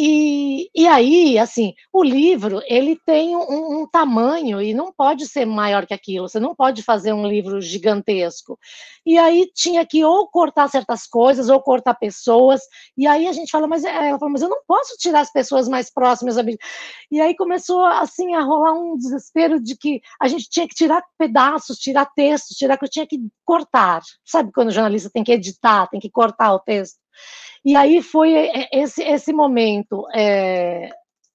[0.00, 5.44] E, e aí, assim, o livro, ele tem um, um, tamanho e não pode ser
[5.44, 8.56] maior que aquilo, você não pode fazer um livro gigantesco.
[9.04, 12.60] E aí tinha que ou cortar certas coisas, ou cortar pessoas,
[12.96, 15.32] e aí a gente fala, mas, é, ela fala, mas eu não posso tirar as
[15.32, 16.36] pessoas mais próximas.
[17.10, 21.02] E aí começou, assim, a rolar um desespero de que a gente tinha que tirar
[21.18, 24.00] pedaços, tirar textos, tirar que eu tinha que cortar.
[24.24, 27.00] Sabe quando o jornalista tem que editar, tem que cortar o texto?
[27.64, 28.32] E aí foi
[28.72, 30.06] esse, esse momento.
[30.14, 30.90] É,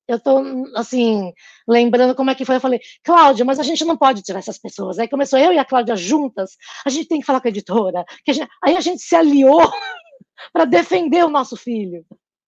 [0.07, 0.43] eu estou,
[0.75, 1.31] assim,
[1.67, 2.55] lembrando como é que foi.
[2.55, 4.99] Eu falei, Cláudia, mas a gente não pode tirar essas pessoas.
[4.99, 6.51] Aí começou eu e a Cláudia juntas,
[6.85, 8.03] a gente tem que falar com a editora.
[8.27, 9.61] A gente, aí a gente se aliou
[10.51, 12.05] para defender o nosso filho.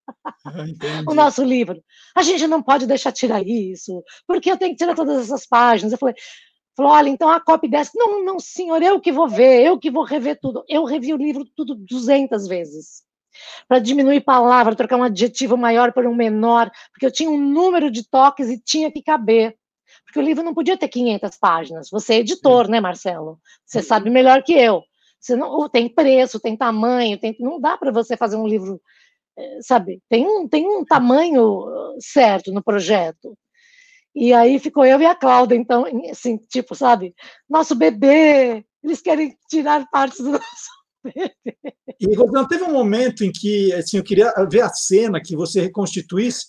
[1.07, 1.81] o nosso livro.
[2.15, 5.93] A gente não pode deixar tirar isso, porque eu tenho que tirar todas essas páginas.
[5.93, 6.15] Eu falei,
[6.75, 7.91] falou, olha, então a cópia dessa.
[7.95, 10.63] Não, não, senhor, eu que vou ver, eu que vou rever tudo.
[10.67, 13.05] Eu revi o livro tudo 200 vezes
[13.67, 17.89] para diminuir palavra, trocar um adjetivo maior por um menor, porque eu tinha um número
[17.91, 19.55] de toques e tinha que caber.
[20.05, 21.89] Porque o livro não podia ter 500 páginas.
[21.91, 23.39] Você é editor, né, Marcelo?
[23.65, 24.83] Você sabe melhor que eu.
[25.19, 28.79] Você não tem preço, tem tamanho, tem, não dá para você fazer um livro,
[29.37, 29.99] eh, sabe?
[30.07, 31.65] Tem um, tem um tamanho
[31.99, 33.35] certo no projeto.
[34.15, 37.13] E aí ficou eu e a Cláudia, então, assim, tipo, sabe?
[37.49, 40.74] Nosso bebê, eles querem tirar partes do nosso
[41.99, 45.61] e Rosana, teve um momento em que assim, eu queria ver a cena que você
[45.61, 46.47] reconstituísse,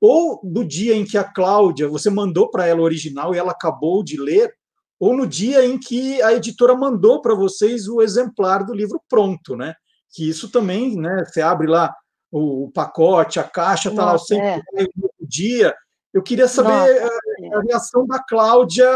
[0.00, 3.52] ou do dia em que a Cláudia, você mandou para ela o original e ela
[3.52, 4.52] acabou de ler,
[5.00, 9.56] ou no dia em que a editora mandou para vocês o exemplar do livro pronto,
[9.56, 9.74] né?
[10.14, 11.24] Que isso também, né?
[11.24, 11.94] Você abre lá
[12.30, 14.86] o, pacote, a caixa, está lá o sempre é.
[15.20, 15.74] dia.
[16.12, 17.14] Eu queria saber Nossa,
[17.54, 18.88] a, a, reação da Cláudia,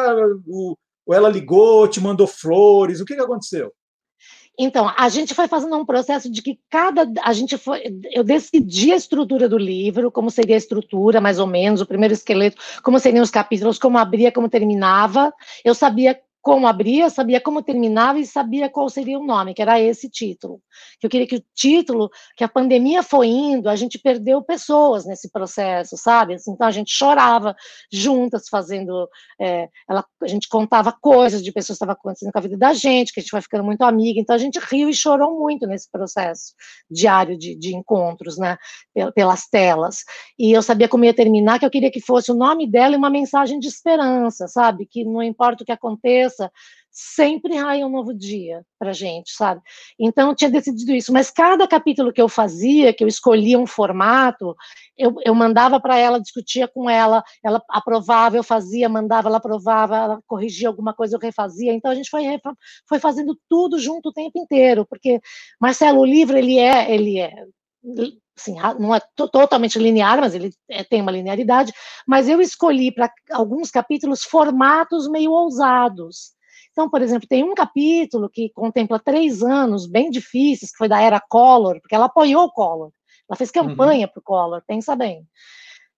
[0.47, 0.77] o,
[1.09, 3.73] ela ligou, te mandou flores, o que, que aconteceu?
[4.59, 7.07] Então, a gente foi fazendo um processo de que cada.
[7.23, 7.81] A gente foi.
[8.11, 12.13] Eu decidi a estrutura do livro, como seria a estrutura, mais ou menos, o primeiro
[12.13, 15.33] esqueleto, como seriam os capítulos, como abria, como terminava.
[15.65, 19.79] Eu sabia como abria, sabia como terminava e sabia qual seria o nome, que era
[19.79, 20.63] esse título.
[21.03, 25.31] Eu queria que o título, que a pandemia foi indo, a gente perdeu pessoas nesse
[25.31, 26.33] processo, sabe?
[26.33, 27.55] Assim, então a gente chorava
[27.93, 29.07] juntas, fazendo,
[29.39, 32.73] é, ela, a gente contava coisas de pessoas que estavam acontecendo com a vida da
[32.73, 35.67] gente, que a gente vai ficando muito amiga, então a gente riu e chorou muito
[35.67, 36.55] nesse processo
[36.91, 38.57] diário de, de encontros, né?
[39.15, 39.99] Pelas telas.
[40.39, 42.97] E eu sabia como ia terminar, que eu queria que fosse o nome dela e
[42.97, 44.87] uma mensagem de esperança, sabe?
[44.91, 46.38] Que não importa o que aconteça,
[46.91, 49.61] sempre raia um novo dia para gente, sabe?
[49.99, 53.67] Então eu tinha decidido isso, mas cada capítulo que eu fazia, que eu escolhia um
[53.67, 54.57] formato,
[54.97, 59.97] eu, eu mandava para ela, discutia com ela, ela aprovava, eu fazia, mandava, ela aprovava,
[59.97, 61.73] ela corrigia alguma coisa, eu refazia.
[61.73, 62.25] Então a gente foi,
[62.89, 65.21] foi fazendo tudo junto o tempo inteiro, porque
[65.61, 67.33] Marcelo, o livro ele é, ele é
[68.41, 71.73] assim, não é totalmente linear, mas ele é, tem uma linearidade,
[72.07, 76.33] mas eu escolhi para alguns capítulos formatos meio ousados.
[76.71, 81.01] Então, por exemplo, tem um capítulo que contempla três anos bem difíceis, que foi da
[81.01, 82.91] era Collor, porque ela apoiou o Collor,
[83.29, 84.13] ela fez campanha uhum.
[84.13, 85.27] para o Collor, pensa bem.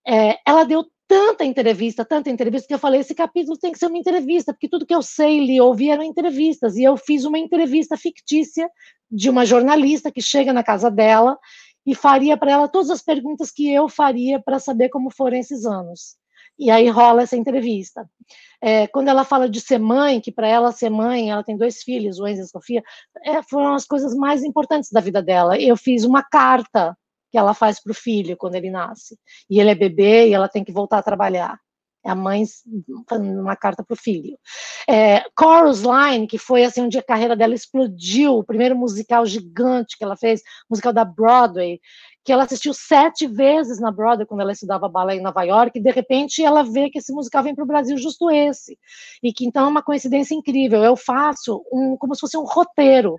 [0.07, 3.87] É, ela deu tanta entrevista, tanta entrevista, que eu falei, esse capítulo tem que ser
[3.87, 7.37] uma entrevista, porque tudo que eu sei, li, ouvi eram entrevistas, e eu fiz uma
[7.37, 8.69] entrevista fictícia
[9.11, 11.37] de uma jornalista que chega na casa dela
[11.85, 15.65] e faria para ela todas as perguntas que eu faria para saber como foram esses
[15.65, 16.15] anos.
[16.59, 18.07] E aí rola essa entrevista.
[18.61, 21.81] É, quando ela fala de ser mãe, que para ela ser mãe, ela tem dois
[21.81, 22.83] filhos, o Enzo e a Sofia,
[23.23, 25.59] é, foram as coisas mais importantes da vida dela.
[25.59, 26.95] Eu fiz uma carta
[27.31, 29.17] que ela faz para o filho quando ele nasce.
[29.49, 31.57] E ele é bebê e ela tem que voltar a trabalhar.
[32.03, 32.43] A mãe
[33.07, 34.37] fazendo uma carta para o filho.
[34.89, 39.97] É, Chorus Line, que foi assim, onde a carreira dela explodiu, o primeiro musical gigante
[39.97, 41.79] que ela fez, musical da Broadway,
[42.23, 45.81] que ela assistiu sete vezes na Broadway quando ela estudava balé em Nova York, e
[45.81, 48.77] de repente ela vê que esse musical vem para o Brasil justo esse,
[49.23, 50.83] e que então é uma coincidência incrível.
[50.83, 53.15] Eu faço um, como se fosse um roteiro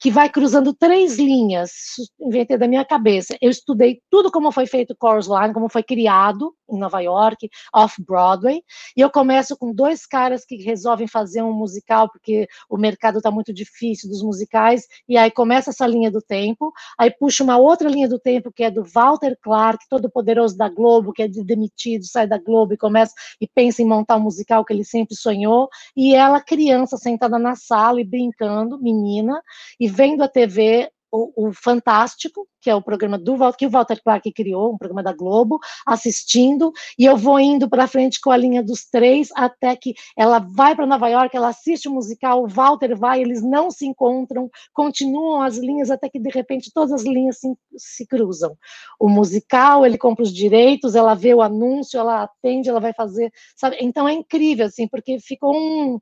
[0.00, 1.72] que vai cruzando três linhas,
[2.20, 3.36] inventei da minha cabeça.
[3.40, 7.48] Eu estudei tudo como foi feito o Chorus Line, como foi criado em Nova York,
[7.74, 8.62] off-Broadway,
[8.96, 13.30] e eu começo com dois caras que resolvem fazer um musical, porque o mercado está
[13.30, 17.88] muito difícil dos musicais, e aí começa essa linha do tempo, aí puxa uma outra
[17.88, 21.44] linha do tempo, que é do Walter Clark, todo poderoso da Globo, que é de
[21.44, 25.14] demitido, sai da Globo e começa e pensa em montar um musical que ele sempre
[25.14, 29.42] sonhou, e ela, criança, sentada na sala e brincando, menina,
[29.78, 34.00] e vendo a TV o, o, Fantástico, que é o programa do que o Walter
[34.02, 38.36] Clark criou, um programa da Globo, assistindo, e eu vou indo para frente com a
[38.36, 42.48] linha dos três até que ela vai para Nova York, ela assiste o musical, o
[42.48, 47.02] Walter vai, eles não se encontram, continuam as linhas até que de repente todas as
[47.02, 48.56] linhas se, se cruzam.
[48.98, 53.32] O musical, ele compra os direitos, ela vê o anúncio, ela atende, ela vai fazer,
[53.56, 53.76] sabe?
[53.80, 55.98] Então é incrível assim, porque ficou um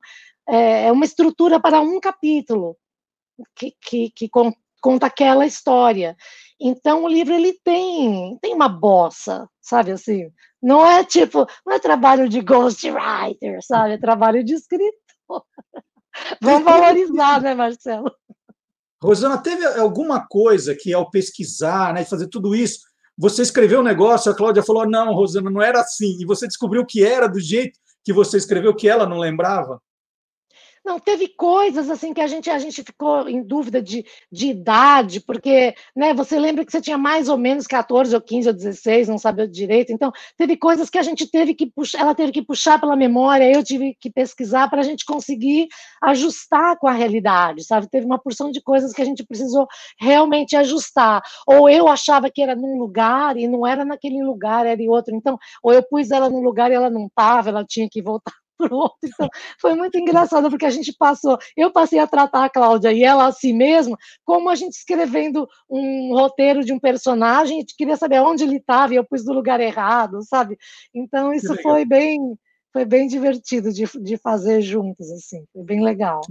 [0.47, 2.77] é, é uma estrutura para um capítulo
[3.55, 4.29] que, que, que
[4.81, 6.15] conta aquela história.
[6.59, 10.29] Então o livro ele tem tem uma bossa, sabe assim?
[10.61, 13.93] Não é tipo, não é trabalho de ghostwriter, sabe?
[13.93, 14.97] É trabalho de escritor.
[16.41, 18.11] Vamos valorizar, né, Marcelo?
[19.01, 22.79] Rosana, teve alguma coisa que ao pesquisar, né, fazer tudo isso,
[23.15, 26.85] você escreveu um negócio, a Cláudia falou: "Não, Rosana, não era assim", e você descobriu
[26.85, 29.79] que era do jeito que você escreveu que ela não lembrava?
[30.87, 35.19] Não, teve coisas assim que a gente, a gente ficou em dúvida de, de idade,
[35.19, 39.09] porque né, você lembra que você tinha mais ou menos 14 ou 15 ou 16,
[39.09, 39.91] não sabia direito.
[39.91, 43.51] Então, teve coisas que a gente teve que puxar, ela teve que puxar pela memória,
[43.53, 45.67] eu tive que pesquisar para a gente conseguir
[46.01, 47.89] ajustar com a realidade, sabe?
[47.89, 49.67] Teve uma porção de coisas que a gente precisou
[49.99, 51.21] realmente ajustar.
[51.45, 55.13] Ou eu achava que era num lugar e não era naquele lugar, era em outro.
[55.13, 58.46] Então, ou eu pus ela num lugar e ela não estava, ela tinha que voltar
[58.57, 58.95] pronto.
[59.03, 63.03] Então, foi muito engraçado, porque a gente passou, eu passei a tratar a Cláudia e
[63.03, 67.75] ela a si mesma, como a gente escrevendo um roteiro de um personagem, a gente
[67.75, 70.57] queria saber onde ele estava e eu pus do lugar errado, sabe?
[70.93, 72.19] Então, isso foi bem,
[72.73, 76.21] foi bem divertido de, de fazer juntos, assim, foi bem legal.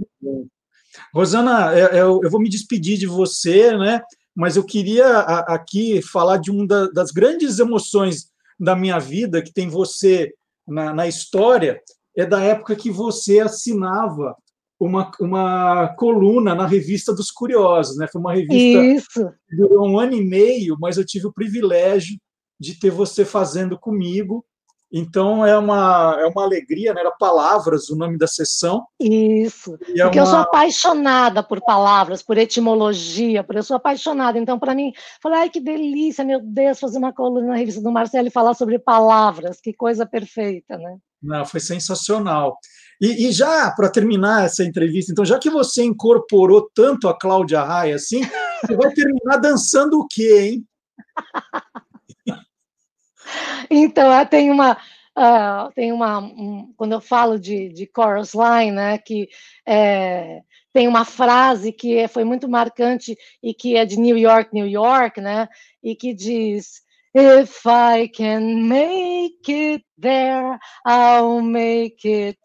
[1.13, 4.01] Rosana, eu, eu vou me despedir de você, né?
[4.35, 9.67] Mas eu queria aqui falar de uma das grandes emoções da minha vida, que tem
[9.67, 10.33] você
[10.67, 11.81] na, na história,
[12.17, 14.35] é da época que você assinava
[14.79, 18.07] uma, uma coluna na revista dos Curiosos, né?
[18.11, 19.31] Foi uma revista Isso.
[19.47, 22.17] que durou um ano e meio, mas eu tive o privilégio
[22.59, 24.43] de ter você fazendo comigo.
[24.91, 27.01] Então é uma, é uma alegria, né?
[27.01, 28.85] Era Palavras, o nome da sessão.
[28.99, 29.77] Isso.
[29.95, 30.21] É Porque uma...
[30.21, 34.39] eu sou apaixonada por palavras, por etimologia, por eu sou apaixonada.
[34.39, 37.91] Então, para mim, falei, ai que delícia, meu Deus, fazer uma coluna na revista do
[37.91, 40.97] Marcelo e falar sobre palavras, que coisa perfeita, né?
[41.21, 42.57] Não, foi sensacional.
[42.99, 47.61] E, e já, para terminar essa entrevista, então, já que você incorporou tanto a Cláudia
[47.61, 48.21] Raia assim,
[48.61, 50.65] você vai terminar dançando o quê, hein?
[53.69, 54.77] então, tem uma.
[55.15, 56.19] Uh, tem uma.
[56.19, 59.29] Um, quando eu falo de, de chorus line, né, que
[59.65, 60.41] é,
[60.73, 64.67] tem uma frase que é, foi muito marcante e que é de New York, New
[64.67, 65.47] York, né,
[65.83, 66.85] e que diz.
[67.19, 72.37] If I can make it there, I'll make it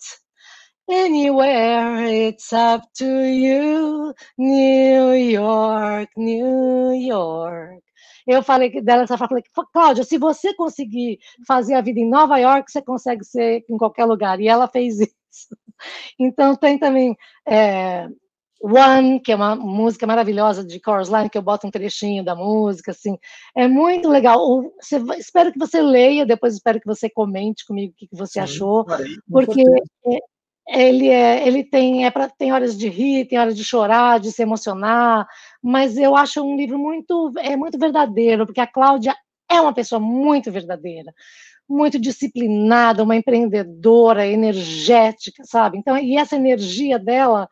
[0.90, 7.82] Anywhere, it's up to you, New York, New York.
[8.26, 9.42] Eu falei dela essa falei,
[9.72, 14.04] Cláudia, se você conseguir fazer a vida em Nova York, você consegue ser em qualquer
[14.06, 14.40] lugar.
[14.40, 15.00] E ela fez
[15.30, 15.56] isso.
[16.18, 17.16] Então tem também
[17.46, 18.08] é,
[18.62, 22.36] One, que é uma música maravilhosa de Chorus Line, que eu boto um trechinho da
[22.36, 23.18] música, assim,
[23.56, 24.62] é muito legal.
[24.80, 28.34] Você, espero que você leia, depois espero que você comente comigo o que, que você
[28.34, 28.86] Sim, achou,
[29.28, 29.64] porque
[30.68, 34.30] ele é, ele tem é para tem horas de rir, tem horas de chorar, de
[34.30, 35.26] se emocionar,
[35.60, 39.14] mas eu acho um livro muito é muito verdadeiro, porque a Cláudia
[39.50, 41.12] é uma pessoa muito verdadeira,
[41.68, 45.78] muito disciplinada, uma empreendedora, energética, sabe?
[45.78, 47.48] Então, e essa energia dela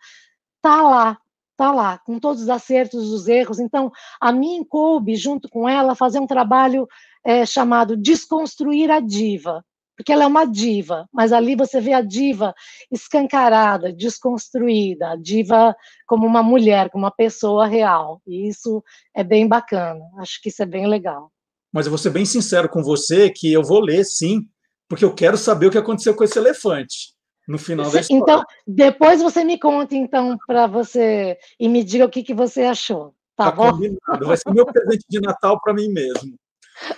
[0.61, 1.18] tá lá,
[1.56, 3.58] tá lá, com todos os acertos, os erros.
[3.58, 3.90] Então,
[4.20, 6.86] a mim coube junto com ela fazer um trabalho
[7.24, 9.64] é, chamado Desconstruir a Diva
[10.00, 12.54] porque ela é uma diva, mas ali você vê a diva
[12.90, 18.22] escancarada, desconstruída, a diva como uma mulher, como uma pessoa real.
[18.26, 18.82] E isso
[19.14, 20.00] é bem bacana.
[20.16, 21.30] Acho que isso é bem legal.
[21.70, 24.48] Mas eu vou ser bem sincero com você que eu vou ler, sim,
[24.88, 27.14] porque eu quero saber o que aconteceu com esse elefante
[27.51, 28.22] no final da história.
[28.22, 32.62] Então, depois você me conta, então, para você e me diga o que, que você
[32.62, 33.12] achou.
[33.36, 33.72] Tá, tá bom?
[33.72, 34.26] Combinado.
[34.26, 36.36] Vai ser meu presente de Natal para mim mesmo.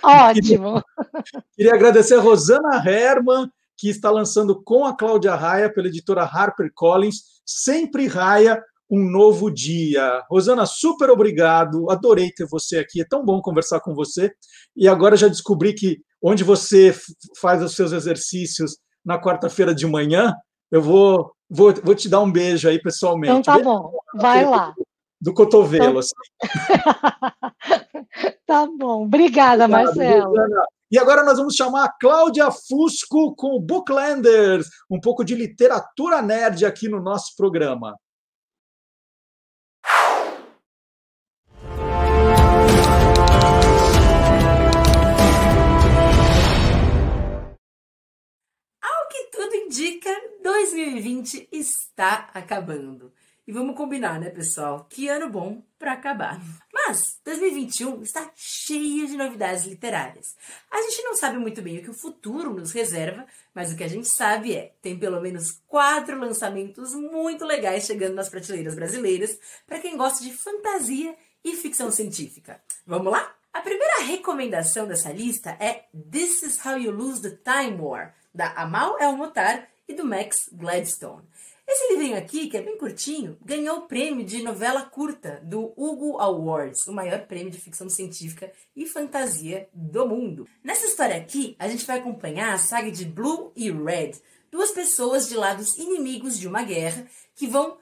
[0.03, 0.83] Ótimo.
[0.83, 6.23] Queria, queria agradecer a Rosana Herman, que está lançando com a Cláudia Raia, pela editora
[6.23, 10.23] HarperCollins, Sempre Raia, um novo dia.
[10.29, 14.31] Rosana, super obrigado, adorei ter você aqui, é tão bom conversar com você.
[14.77, 16.95] E agora já descobri que onde você
[17.41, 20.35] faz os seus exercícios na quarta-feira de manhã,
[20.71, 23.39] eu vou, vou, vou te dar um beijo aí pessoalmente.
[23.39, 24.73] Então tá bom, vai lá
[25.23, 25.99] do cotovelo.
[25.99, 26.11] Assim.
[28.45, 29.05] tá bom.
[29.05, 30.33] Obrigada, Marcelo.
[30.91, 36.65] E agora nós vamos chamar a Cláudia Fusco com Booklanders, um pouco de literatura nerd
[36.65, 37.95] aqui no nosso programa.
[49.33, 50.09] Tudo indica,
[50.43, 53.11] 2020 está acabando.
[53.47, 54.85] E vamos combinar, né, pessoal?
[54.87, 56.39] Que ano bom para acabar.
[56.71, 60.35] Mas 2021 está cheio de novidades literárias.
[60.69, 63.25] A gente não sabe muito bem o que o futuro nos reserva,
[63.55, 68.13] mas o que a gente sabe é tem pelo menos quatro lançamentos muito legais chegando
[68.13, 72.61] nas prateleiras brasileiras para quem gosta de fantasia e ficção científica.
[72.85, 73.35] Vamos lá?
[73.51, 78.51] A primeira recomendação dessa lista é This Is How You Lose the Time War, da
[78.53, 81.27] Amal El Motar e do Max Gladstone.
[81.65, 86.19] Esse livrinho aqui, que é bem curtinho, ganhou o prêmio de novela curta do Hugo
[86.19, 90.47] Awards, o maior prêmio de ficção científica e fantasia do mundo.
[90.63, 94.11] Nessa história aqui, a gente vai acompanhar a saga de Blue e Red,
[94.51, 97.77] duas pessoas de lados inimigos de uma guerra que vão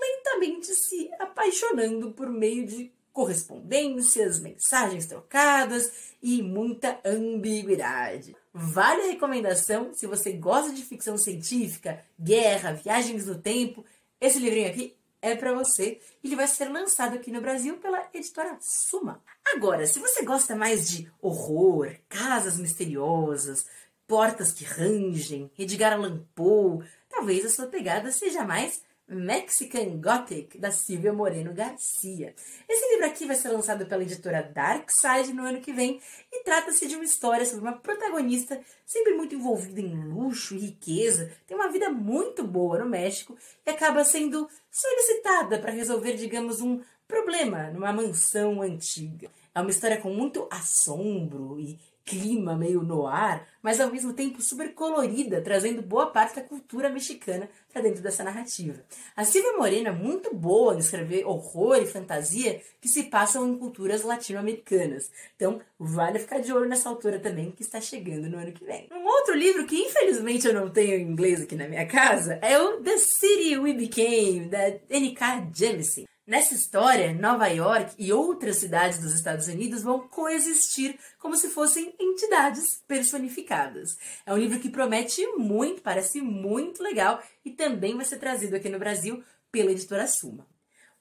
[0.00, 8.36] lentamente se apaixonando por meio de correspondências, mensagens trocadas e muita ambiguidade.
[8.60, 13.84] Vale a recomendação se você gosta de ficção científica, guerra, viagens no tempo.
[14.20, 16.00] Esse livrinho aqui é para você.
[16.24, 19.22] Ele vai ser lançado aqui no Brasil pela editora Suma.
[19.54, 23.64] Agora, se você gosta mais de horror, casas misteriosas,
[24.08, 30.70] portas que rangem, Edgar Allan Poe, talvez a sua pegada seja mais Mexican Gothic, da
[30.70, 32.34] Silvia Moreno Garcia.
[32.68, 36.00] Esse livro aqui vai ser lançado pela editora Dark Side no ano que vem
[36.30, 41.32] e trata-se de uma história sobre uma protagonista sempre muito envolvida em luxo e riqueza,
[41.46, 43.36] tem uma vida muito boa no México
[43.66, 49.30] e acaba sendo solicitada para resolver, digamos, um problema numa mansão antiga.
[49.54, 51.78] É uma história com muito assombro e
[52.08, 56.88] clima meio no ar, mas ao mesmo tempo super colorida, trazendo boa parte da cultura
[56.88, 58.82] mexicana para dentro dessa narrativa.
[59.14, 63.58] A Silvia Morena é muito boa em escrever horror e fantasia que se passam em
[63.58, 65.10] culturas latino-americanas.
[65.36, 68.88] Então, vale ficar de olho nessa autora também, que está chegando no ano que vem.
[68.90, 72.58] Um outro livro que infelizmente eu não tenho em inglês aqui na minha casa é
[72.58, 75.50] o The City We Became, da N.K.
[75.54, 76.06] Jemisin.
[76.28, 81.94] Nessa história, Nova York e outras cidades dos Estados Unidos vão coexistir como se fossem
[81.98, 83.96] entidades personificadas.
[84.26, 88.68] É um livro que promete muito, parece muito legal e também vai ser trazido aqui
[88.68, 90.46] no Brasil pela editora Suma.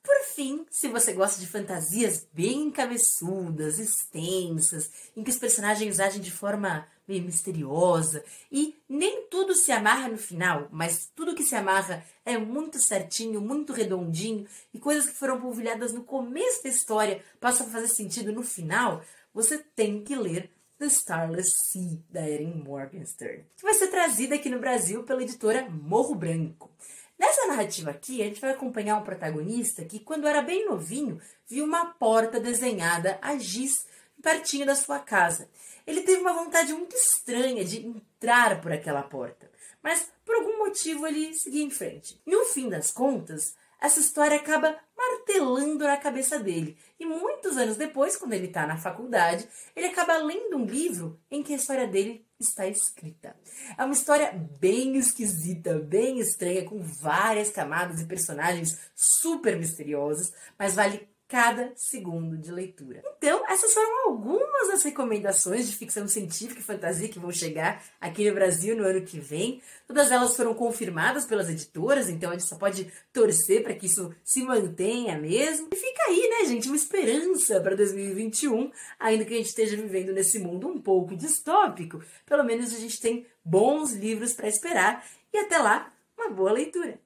[0.02, 6.22] Por fim, se você gosta de fantasias bem cabeçudas, extensas, em que os personagens agem
[6.22, 8.24] de forma meio misteriosa.
[8.52, 13.40] E nem tudo se amarra no final, mas tudo que se amarra é muito certinho,
[13.40, 14.46] muito redondinho.
[14.74, 19.02] E coisas que foram polvilhadas no começo da história passam a fazer sentido no final,
[19.34, 24.50] você tem que ler The Starless Sea, da Erin Morgenstern, que vai ser trazida aqui
[24.50, 26.72] no Brasil pela editora Morro Branco.
[27.18, 31.66] Nessa narrativa aqui, a gente vai acompanhar um protagonista que, quando era bem novinho, viu
[31.66, 33.88] uma porta desenhada a giz
[34.28, 35.50] pertinho da sua casa.
[35.86, 39.50] Ele teve uma vontade muito estranha de entrar por aquela porta,
[39.82, 42.22] mas por algum motivo ele seguia em frente.
[42.26, 46.78] No fim das contas, essa história acaba martelando na cabeça dele.
[47.00, 51.42] E muitos anos depois, quando ele está na faculdade, ele acaba lendo um livro em
[51.42, 53.34] que a história dele está escrita.
[53.78, 60.76] É uma história bem esquisita, bem estranha, com várias camadas e personagens super misteriosos, mas
[60.76, 63.04] vale cada segundo de leitura.
[63.18, 68.28] Então, essas foram algumas das recomendações de ficção científica e fantasia que vão chegar aqui
[68.28, 69.62] no Brasil no ano que vem.
[69.86, 74.16] Todas elas foram confirmadas pelas editoras, então a gente só pode torcer para que isso
[74.24, 75.68] se mantenha mesmo.
[75.72, 80.14] E fica aí, né, gente, uma esperança para 2021, ainda que a gente esteja vivendo
[80.14, 85.38] nesse mundo um pouco distópico, pelo menos a gente tem bons livros para esperar e
[85.38, 87.00] até lá, uma boa leitura.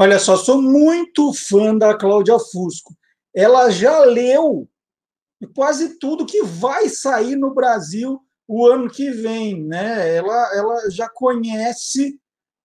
[0.00, 2.94] Olha só, sou muito fã da Cláudia Fusco.
[3.34, 4.68] Ela já leu
[5.56, 10.14] quase tudo que vai sair no Brasil o ano que vem, né?
[10.14, 12.16] Ela, ela já conhece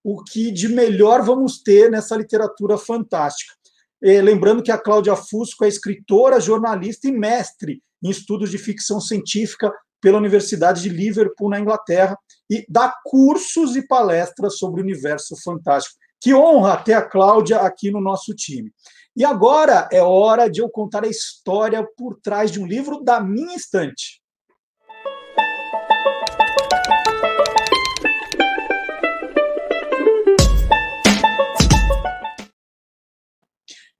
[0.03, 3.55] o que de melhor vamos ter nessa literatura fantástica.
[3.99, 9.01] E, lembrando que a Cláudia Fusco é escritora, jornalista e mestre em estudos de ficção
[9.01, 12.15] científica pela Universidade de Liverpool, na Inglaterra,
[12.47, 16.02] e dá cursos e palestras sobre o universo fantástico.
[16.23, 18.71] Que honra ter a Cláudia aqui no nosso time.
[19.13, 23.19] E agora é hora de eu contar a história por trás de um livro da
[23.19, 24.21] minha estante.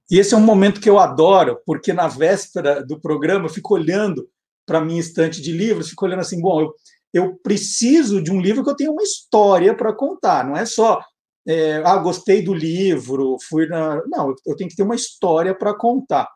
[0.10, 3.74] E esse é um momento que eu adoro, porque na véspera do programa eu fico
[3.74, 4.30] olhando
[4.66, 6.74] para minha estante de livros, fico olhando assim, bom, eu,
[7.14, 11.04] eu preciso de um livro que eu tenha uma história para contar, não é só
[11.48, 14.02] é, ah, gostei do livro, fui na.
[14.08, 16.30] Não, eu tenho que ter uma história para contar.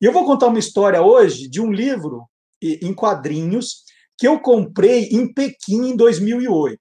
[0.00, 2.26] E eu vou contar uma história hoje de um livro
[2.62, 3.84] em quadrinhos
[4.16, 6.80] que eu comprei em Pequim em 2008.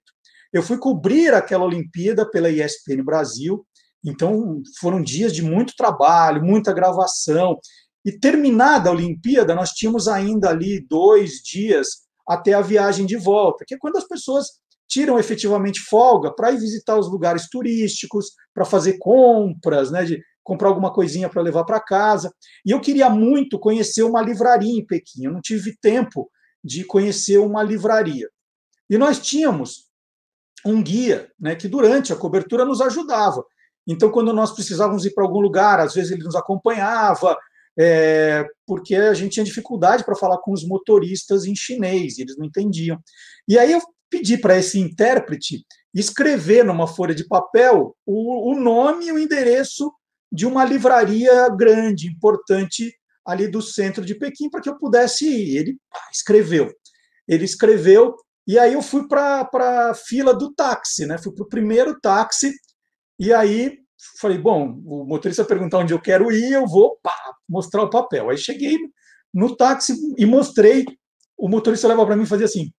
[0.54, 3.66] Eu fui cobrir aquela Olimpíada pela ESPN Brasil,
[4.06, 7.60] então foram dias de muito trabalho, muita gravação.
[8.06, 13.66] E terminada a Olimpíada, nós tínhamos ainda ali dois dias até a viagem de volta,
[13.68, 14.48] que é quando as pessoas
[14.94, 20.68] tiram efetivamente folga para ir visitar os lugares turísticos, para fazer compras, né, de comprar
[20.68, 22.32] alguma coisinha para levar para casa.
[22.64, 26.30] E eu queria muito conhecer uma livraria em Pequim, eu não tive tempo
[26.64, 28.30] de conhecer uma livraria.
[28.88, 29.90] E nós tínhamos
[30.64, 33.44] um guia, né, que durante a cobertura nos ajudava.
[33.88, 37.36] Então, quando nós precisávamos ir para algum lugar, às vezes ele nos acompanhava,
[37.78, 42.46] é, porque a gente tinha dificuldade para falar com os motoristas em chinês, eles não
[42.46, 42.98] entendiam.
[43.48, 43.82] E aí eu
[44.14, 49.92] pedir para esse intérprete escrever numa folha de papel o, o nome e o endereço
[50.32, 52.94] de uma livraria grande, importante
[53.26, 55.58] ali do centro de Pequim, para que eu pudesse ir.
[55.58, 55.78] Ele
[56.12, 56.72] escreveu.
[57.28, 59.50] Ele escreveu, e aí eu fui para
[59.90, 61.18] a fila do táxi, né?
[61.18, 62.52] Fui para o primeiro táxi,
[63.20, 63.80] e aí
[64.20, 67.16] falei, bom, o motorista perguntar onde eu quero ir, eu vou pá,
[67.48, 68.30] mostrar o papel.
[68.30, 68.78] Aí cheguei
[69.34, 70.86] no táxi e mostrei,
[71.38, 72.72] o motorista leva para mim e fazia assim,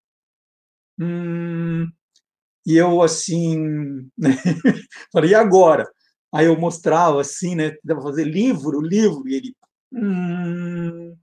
[0.99, 1.87] Hum,
[2.65, 3.57] e eu, assim,
[4.17, 4.31] né?
[5.13, 5.87] falei, e agora?
[6.33, 7.73] Aí eu mostrava, assim, né?
[7.83, 9.55] Dava fazer livro, livro, e ele.
[9.93, 11.15] Hum.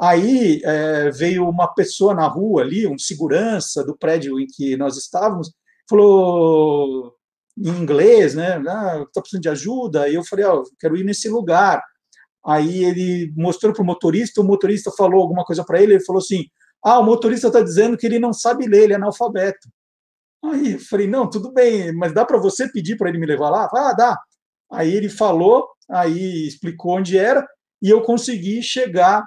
[0.00, 4.96] Aí é, veio uma pessoa na rua ali, um segurança do prédio em que nós
[4.96, 5.52] estávamos,
[5.88, 7.14] falou
[7.58, 8.56] em inglês, né?
[8.68, 10.08] Ah, tá precisando de ajuda?
[10.08, 11.82] E eu falei, ó, oh, quero ir nesse lugar.
[12.46, 16.20] Aí ele mostrou para o motorista, o motorista falou alguma coisa para ele, ele falou
[16.20, 16.44] assim:
[16.84, 19.68] ah, o motorista está dizendo que ele não sabe ler, ele é analfabeto.
[20.44, 23.50] Aí eu falei, não, tudo bem, mas dá para você pedir para ele me levar
[23.50, 23.68] lá?
[23.74, 24.18] Ah, dá.
[24.70, 27.46] Aí ele falou, aí explicou onde era,
[27.82, 29.24] e eu consegui chegar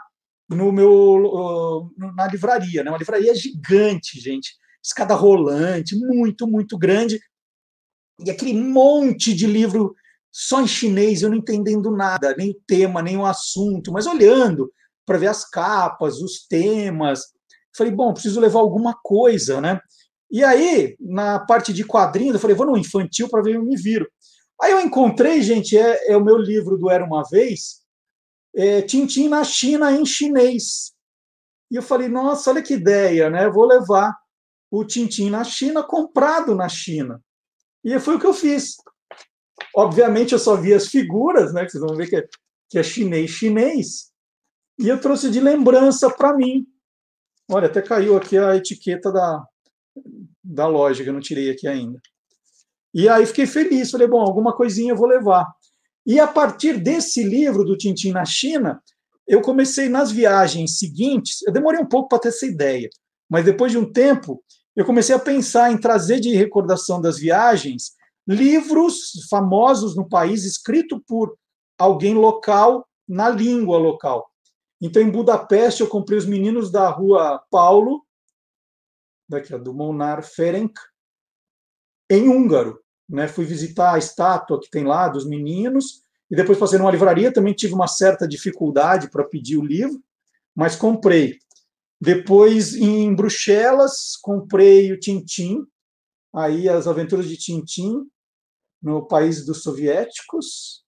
[0.49, 2.91] no meu na livraria, né?
[2.91, 7.20] Uma livraria gigante, gente, escada rolante, muito, muito grande,
[8.26, 9.95] e aquele monte de livro
[10.32, 14.72] só em chinês, eu não entendendo nada, nem o tema, nem o assunto, mas olhando
[15.06, 17.34] para ver as capas, os temas.
[17.76, 19.80] Falei, bom, preciso levar alguma coisa, né?
[20.30, 23.76] E aí, na parte de quadrinhos, eu falei, vou no infantil para ver eu me
[23.76, 24.09] viro.
[24.61, 27.82] Aí eu encontrei, gente, é, é o meu livro do Era Uma Vez,
[28.55, 30.93] é, Tintim na China em chinês.
[31.69, 33.49] E eu falei, nossa, olha que ideia, né?
[33.49, 34.15] vou levar
[34.69, 37.22] o Tintim na China comprado na China.
[37.84, 38.76] E foi o que eu fiz.
[39.76, 41.65] Obviamente, eu só vi as figuras, né?
[41.65, 42.28] Que vocês vão ver que é,
[42.69, 44.11] que é chinês, chinês.
[44.80, 46.65] E eu trouxe de lembrança para mim.
[47.50, 49.44] Olha, até caiu aqui a etiqueta da,
[50.44, 52.00] da loja, que eu não tirei aqui ainda.
[52.94, 55.48] E aí fiquei feliz, falei, bom, alguma coisinha eu vou levar.
[56.06, 58.82] E a partir desse livro do Tintim na China,
[59.28, 62.89] eu comecei nas viagens seguintes, eu demorei um pouco para ter essa ideia,
[63.30, 64.44] mas depois de um tempo,
[64.76, 67.92] eu comecei a pensar em trazer de recordação das viagens
[68.28, 71.36] livros famosos no país, escrito por
[71.78, 74.31] alguém local, na língua local.
[74.82, 78.04] Então, em Budapeste, eu comprei Os Meninos da Rua Paulo,
[79.30, 80.74] daqui, do Monar Ferenc,
[82.10, 82.82] em húngaro.
[83.08, 83.28] Né?
[83.28, 87.54] Fui visitar a estátua que tem lá dos meninos, e depois passei numa livraria, também
[87.54, 90.02] tive uma certa dificuldade para pedir o livro,
[90.56, 91.38] mas comprei.
[92.00, 95.66] Depois, em Bruxelas, comprei o Tintim,
[96.34, 98.10] aí as aventuras de Tintim,
[98.82, 100.84] no país dos soviéticos.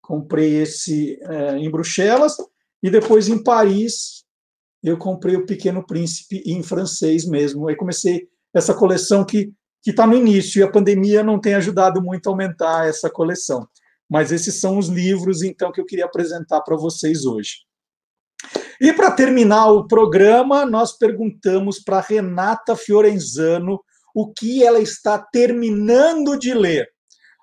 [0.00, 2.36] Comprei esse é, em Bruxelas.
[2.82, 4.24] E depois, em Paris,
[4.82, 7.68] eu comprei o Pequeno Príncipe em francês mesmo.
[7.68, 9.52] Aí comecei essa coleção que
[9.86, 13.68] que está no início e a pandemia não tem ajudado muito a aumentar essa coleção.
[14.10, 17.58] Mas esses são os livros, então, que eu queria apresentar para vocês hoje.
[18.80, 23.80] E para terminar o programa, nós perguntamos para Renata Fiorenzano
[24.12, 26.88] o que ela está terminando de ler.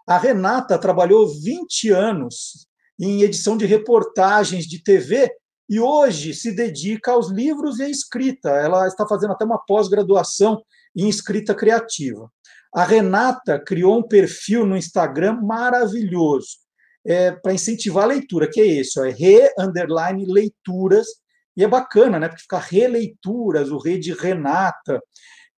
[0.05, 2.67] A Renata trabalhou 20 anos
[2.99, 5.31] em edição de reportagens de TV
[5.69, 8.49] e hoje se dedica aos livros e à escrita.
[8.49, 10.61] Ela está fazendo até uma pós-graduação
[10.95, 12.29] em escrita criativa.
[12.73, 16.63] A Renata criou um perfil no Instagram maravilhoso
[17.05, 21.07] é, para incentivar a leitura, que é esse, ó, é re underline leituras,
[21.55, 22.27] e é bacana, né?
[22.27, 24.99] Porque fica releituras, o re de Renata.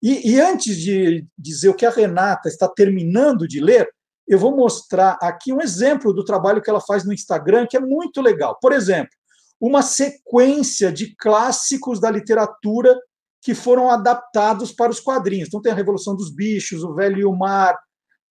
[0.04, 3.90] E, e antes de dizer o que a Renata está terminando de ler,
[4.28, 7.80] eu vou mostrar aqui um exemplo do trabalho que ela faz no Instagram, que é
[7.80, 8.58] muito legal.
[8.62, 9.12] Por exemplo,
[9.60, 12.98] uma sequência de clássicos da literatura
[13.42, 15.48] que foram adaptados para os quadrinhos.
[15.48, 17.78] Então tem a Revolução dos Bichos, o Velho e o Mar,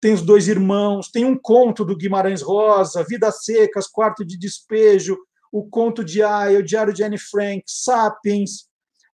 [0.01, 5.17] tem os Dois Irmãos, tem um conto do Guimarães Rosa, Vidas Secas, Quarto de Despejo,
[5.53, 8.69] o conto de Aya, o Diário de Anne Frank, Sapiens,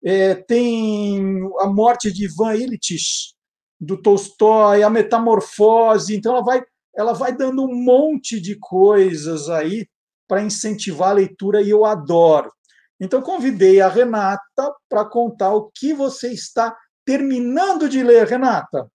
[0.05, 3.35] é, tem a morte de Ivan Ilitch,
[3.81, 6.17] do Tolstói, a metamorfose.
[6.17, 6.63] Então ela vai,
[6.97, 9.87] ela vai dando um monte de coisas aí
[10.29, 12.53] para incentivar a leitura e eu adoro.
[13.01, 16.77] Então, convidei a Renata para contar o que você está
[17.07, 18.91] terminando de ler, Renata.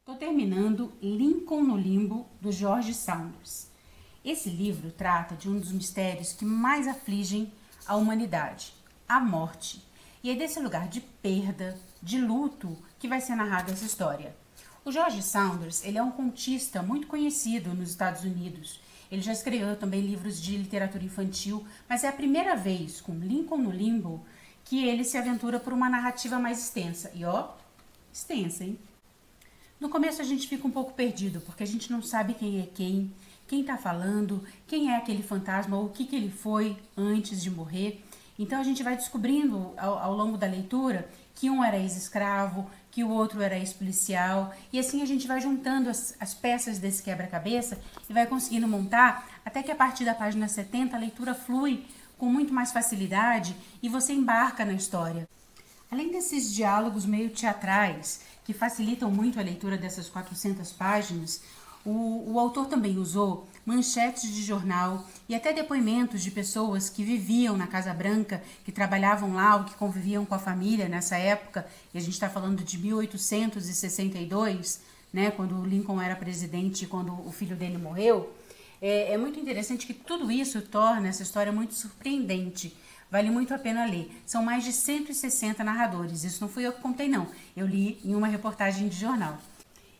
[0.00, 3.70] Estou terminando Lincoln no Limbo, do George Saunders.
[4.28, 7.50] Esse livro trata de um dos mistérios que mais afligem
[7.86, 8.74] a humanidade,
[9.08, 9.82] a morte.
[10.22, 14.36] E é desse lugar de perda, de luto, que vai ser narrada essa história.
[14.84, 18.82] O George Saunders, ele é um contista muito conhecido nos Estados Unidos.
[19.10, 23.56] Ele já escreveu também livros de literatura infantil, mas é a primeira vez, com Lincoln
[23.56, 24.22] no Limbo,
[24.62, 27.10] que ele se aventura por uma narrativa mais extensa.
[27.14, 27.52] E ó,
[28.12, 28.78] extensa, hein?
[29.80, 32.66] No começo a gente fica um pouco perdido, porque a gente não sabe quem é
[32.66, 33.10] quem,
[33.48, 38.04] quem está falando, quem é aquele fantasma o que, que ele foi antes de morrer.
[38.38, 43.02] Então a gente vai descobrindo ao, ao longo da leitura que um era ex-escravo, que
[43.02, 47.78] o outro era ex-policial, e assim a gente vai juntando as, as peças desse quebra-cabeça
[48.08, 51.86] e vai conseguindo montar até que a partir da página 70 a leitura flui
[52.18, 55.28] com muito mais facilidade e você embarca na história.
[55.90, 61.40] Além desses diálogos meio teatrais, que facilitam muito a leitura dessas 400 páginas,
[61.88, 67.56] o, o autor também usou manchetes de jornal e até depoimentos de pessoas que viviam
[67.56, 71.98] na Casa Branca, que trabalhavam lá ou que conviviam com a família nessa época, e
[71.98, 74.80] a gente está falando de 1862,
[75.12, 78.32] né, quando Lincoln era presidente e quando o filho dele morreu.
[78.80, 82.76] É, é muito interessante que tudo isso torna essa história muito surpreendente.
[83.10, 84.10] Vale muito a pena ler.
[84.26, 86.24] São mais de 160 narradores.
[86.24, 87.26] Isso não fui eu que contei, não.
[87.56, 89.38] Eu li em uma reportagem de jornal.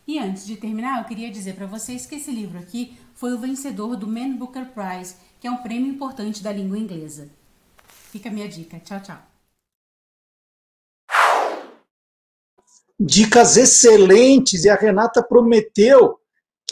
[0.09, 3.37] E antes de terminar, eu queria dizer para vocês que esse livro aqui foi o
[3.37, 7.29] vencedor do Man Booker Prize, que é um prêmio importante da língua inglesa.
[7.85, 8.79] Fica a minha dica.
[8.79, 9.19] Tchau, tchau.
[12.99, 16.19] Dicas excelentes e a Renata prometeu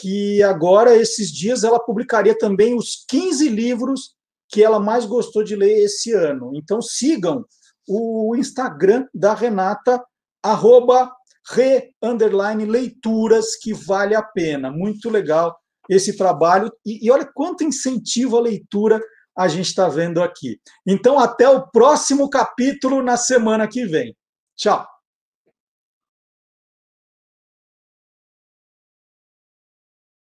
[0.01, 4.15] que agora esses dias ela publicaria também os 15 livros
[4.49, 6.53] que ela mais gostou de ler esse ano.
[6.55, 7.45] Então sigam
[7.87, 10.03] o Instagram da Renata
[10.41, 11.15] arroba
[11.51, 14.71] re, underline, leituras, que vale a pena.
[14.71, 15.57] Muito legal
[15.89, 16.71] esse trabalho.
[16.85, 19.01] E, e olha quanto incentivo à leitura
[19.37, 20.59] a gente está vendo aqui.
[20.85, 24.15] Então, até o próximo capítulo na semana que vem.
[24.55, 24.96] Tchau!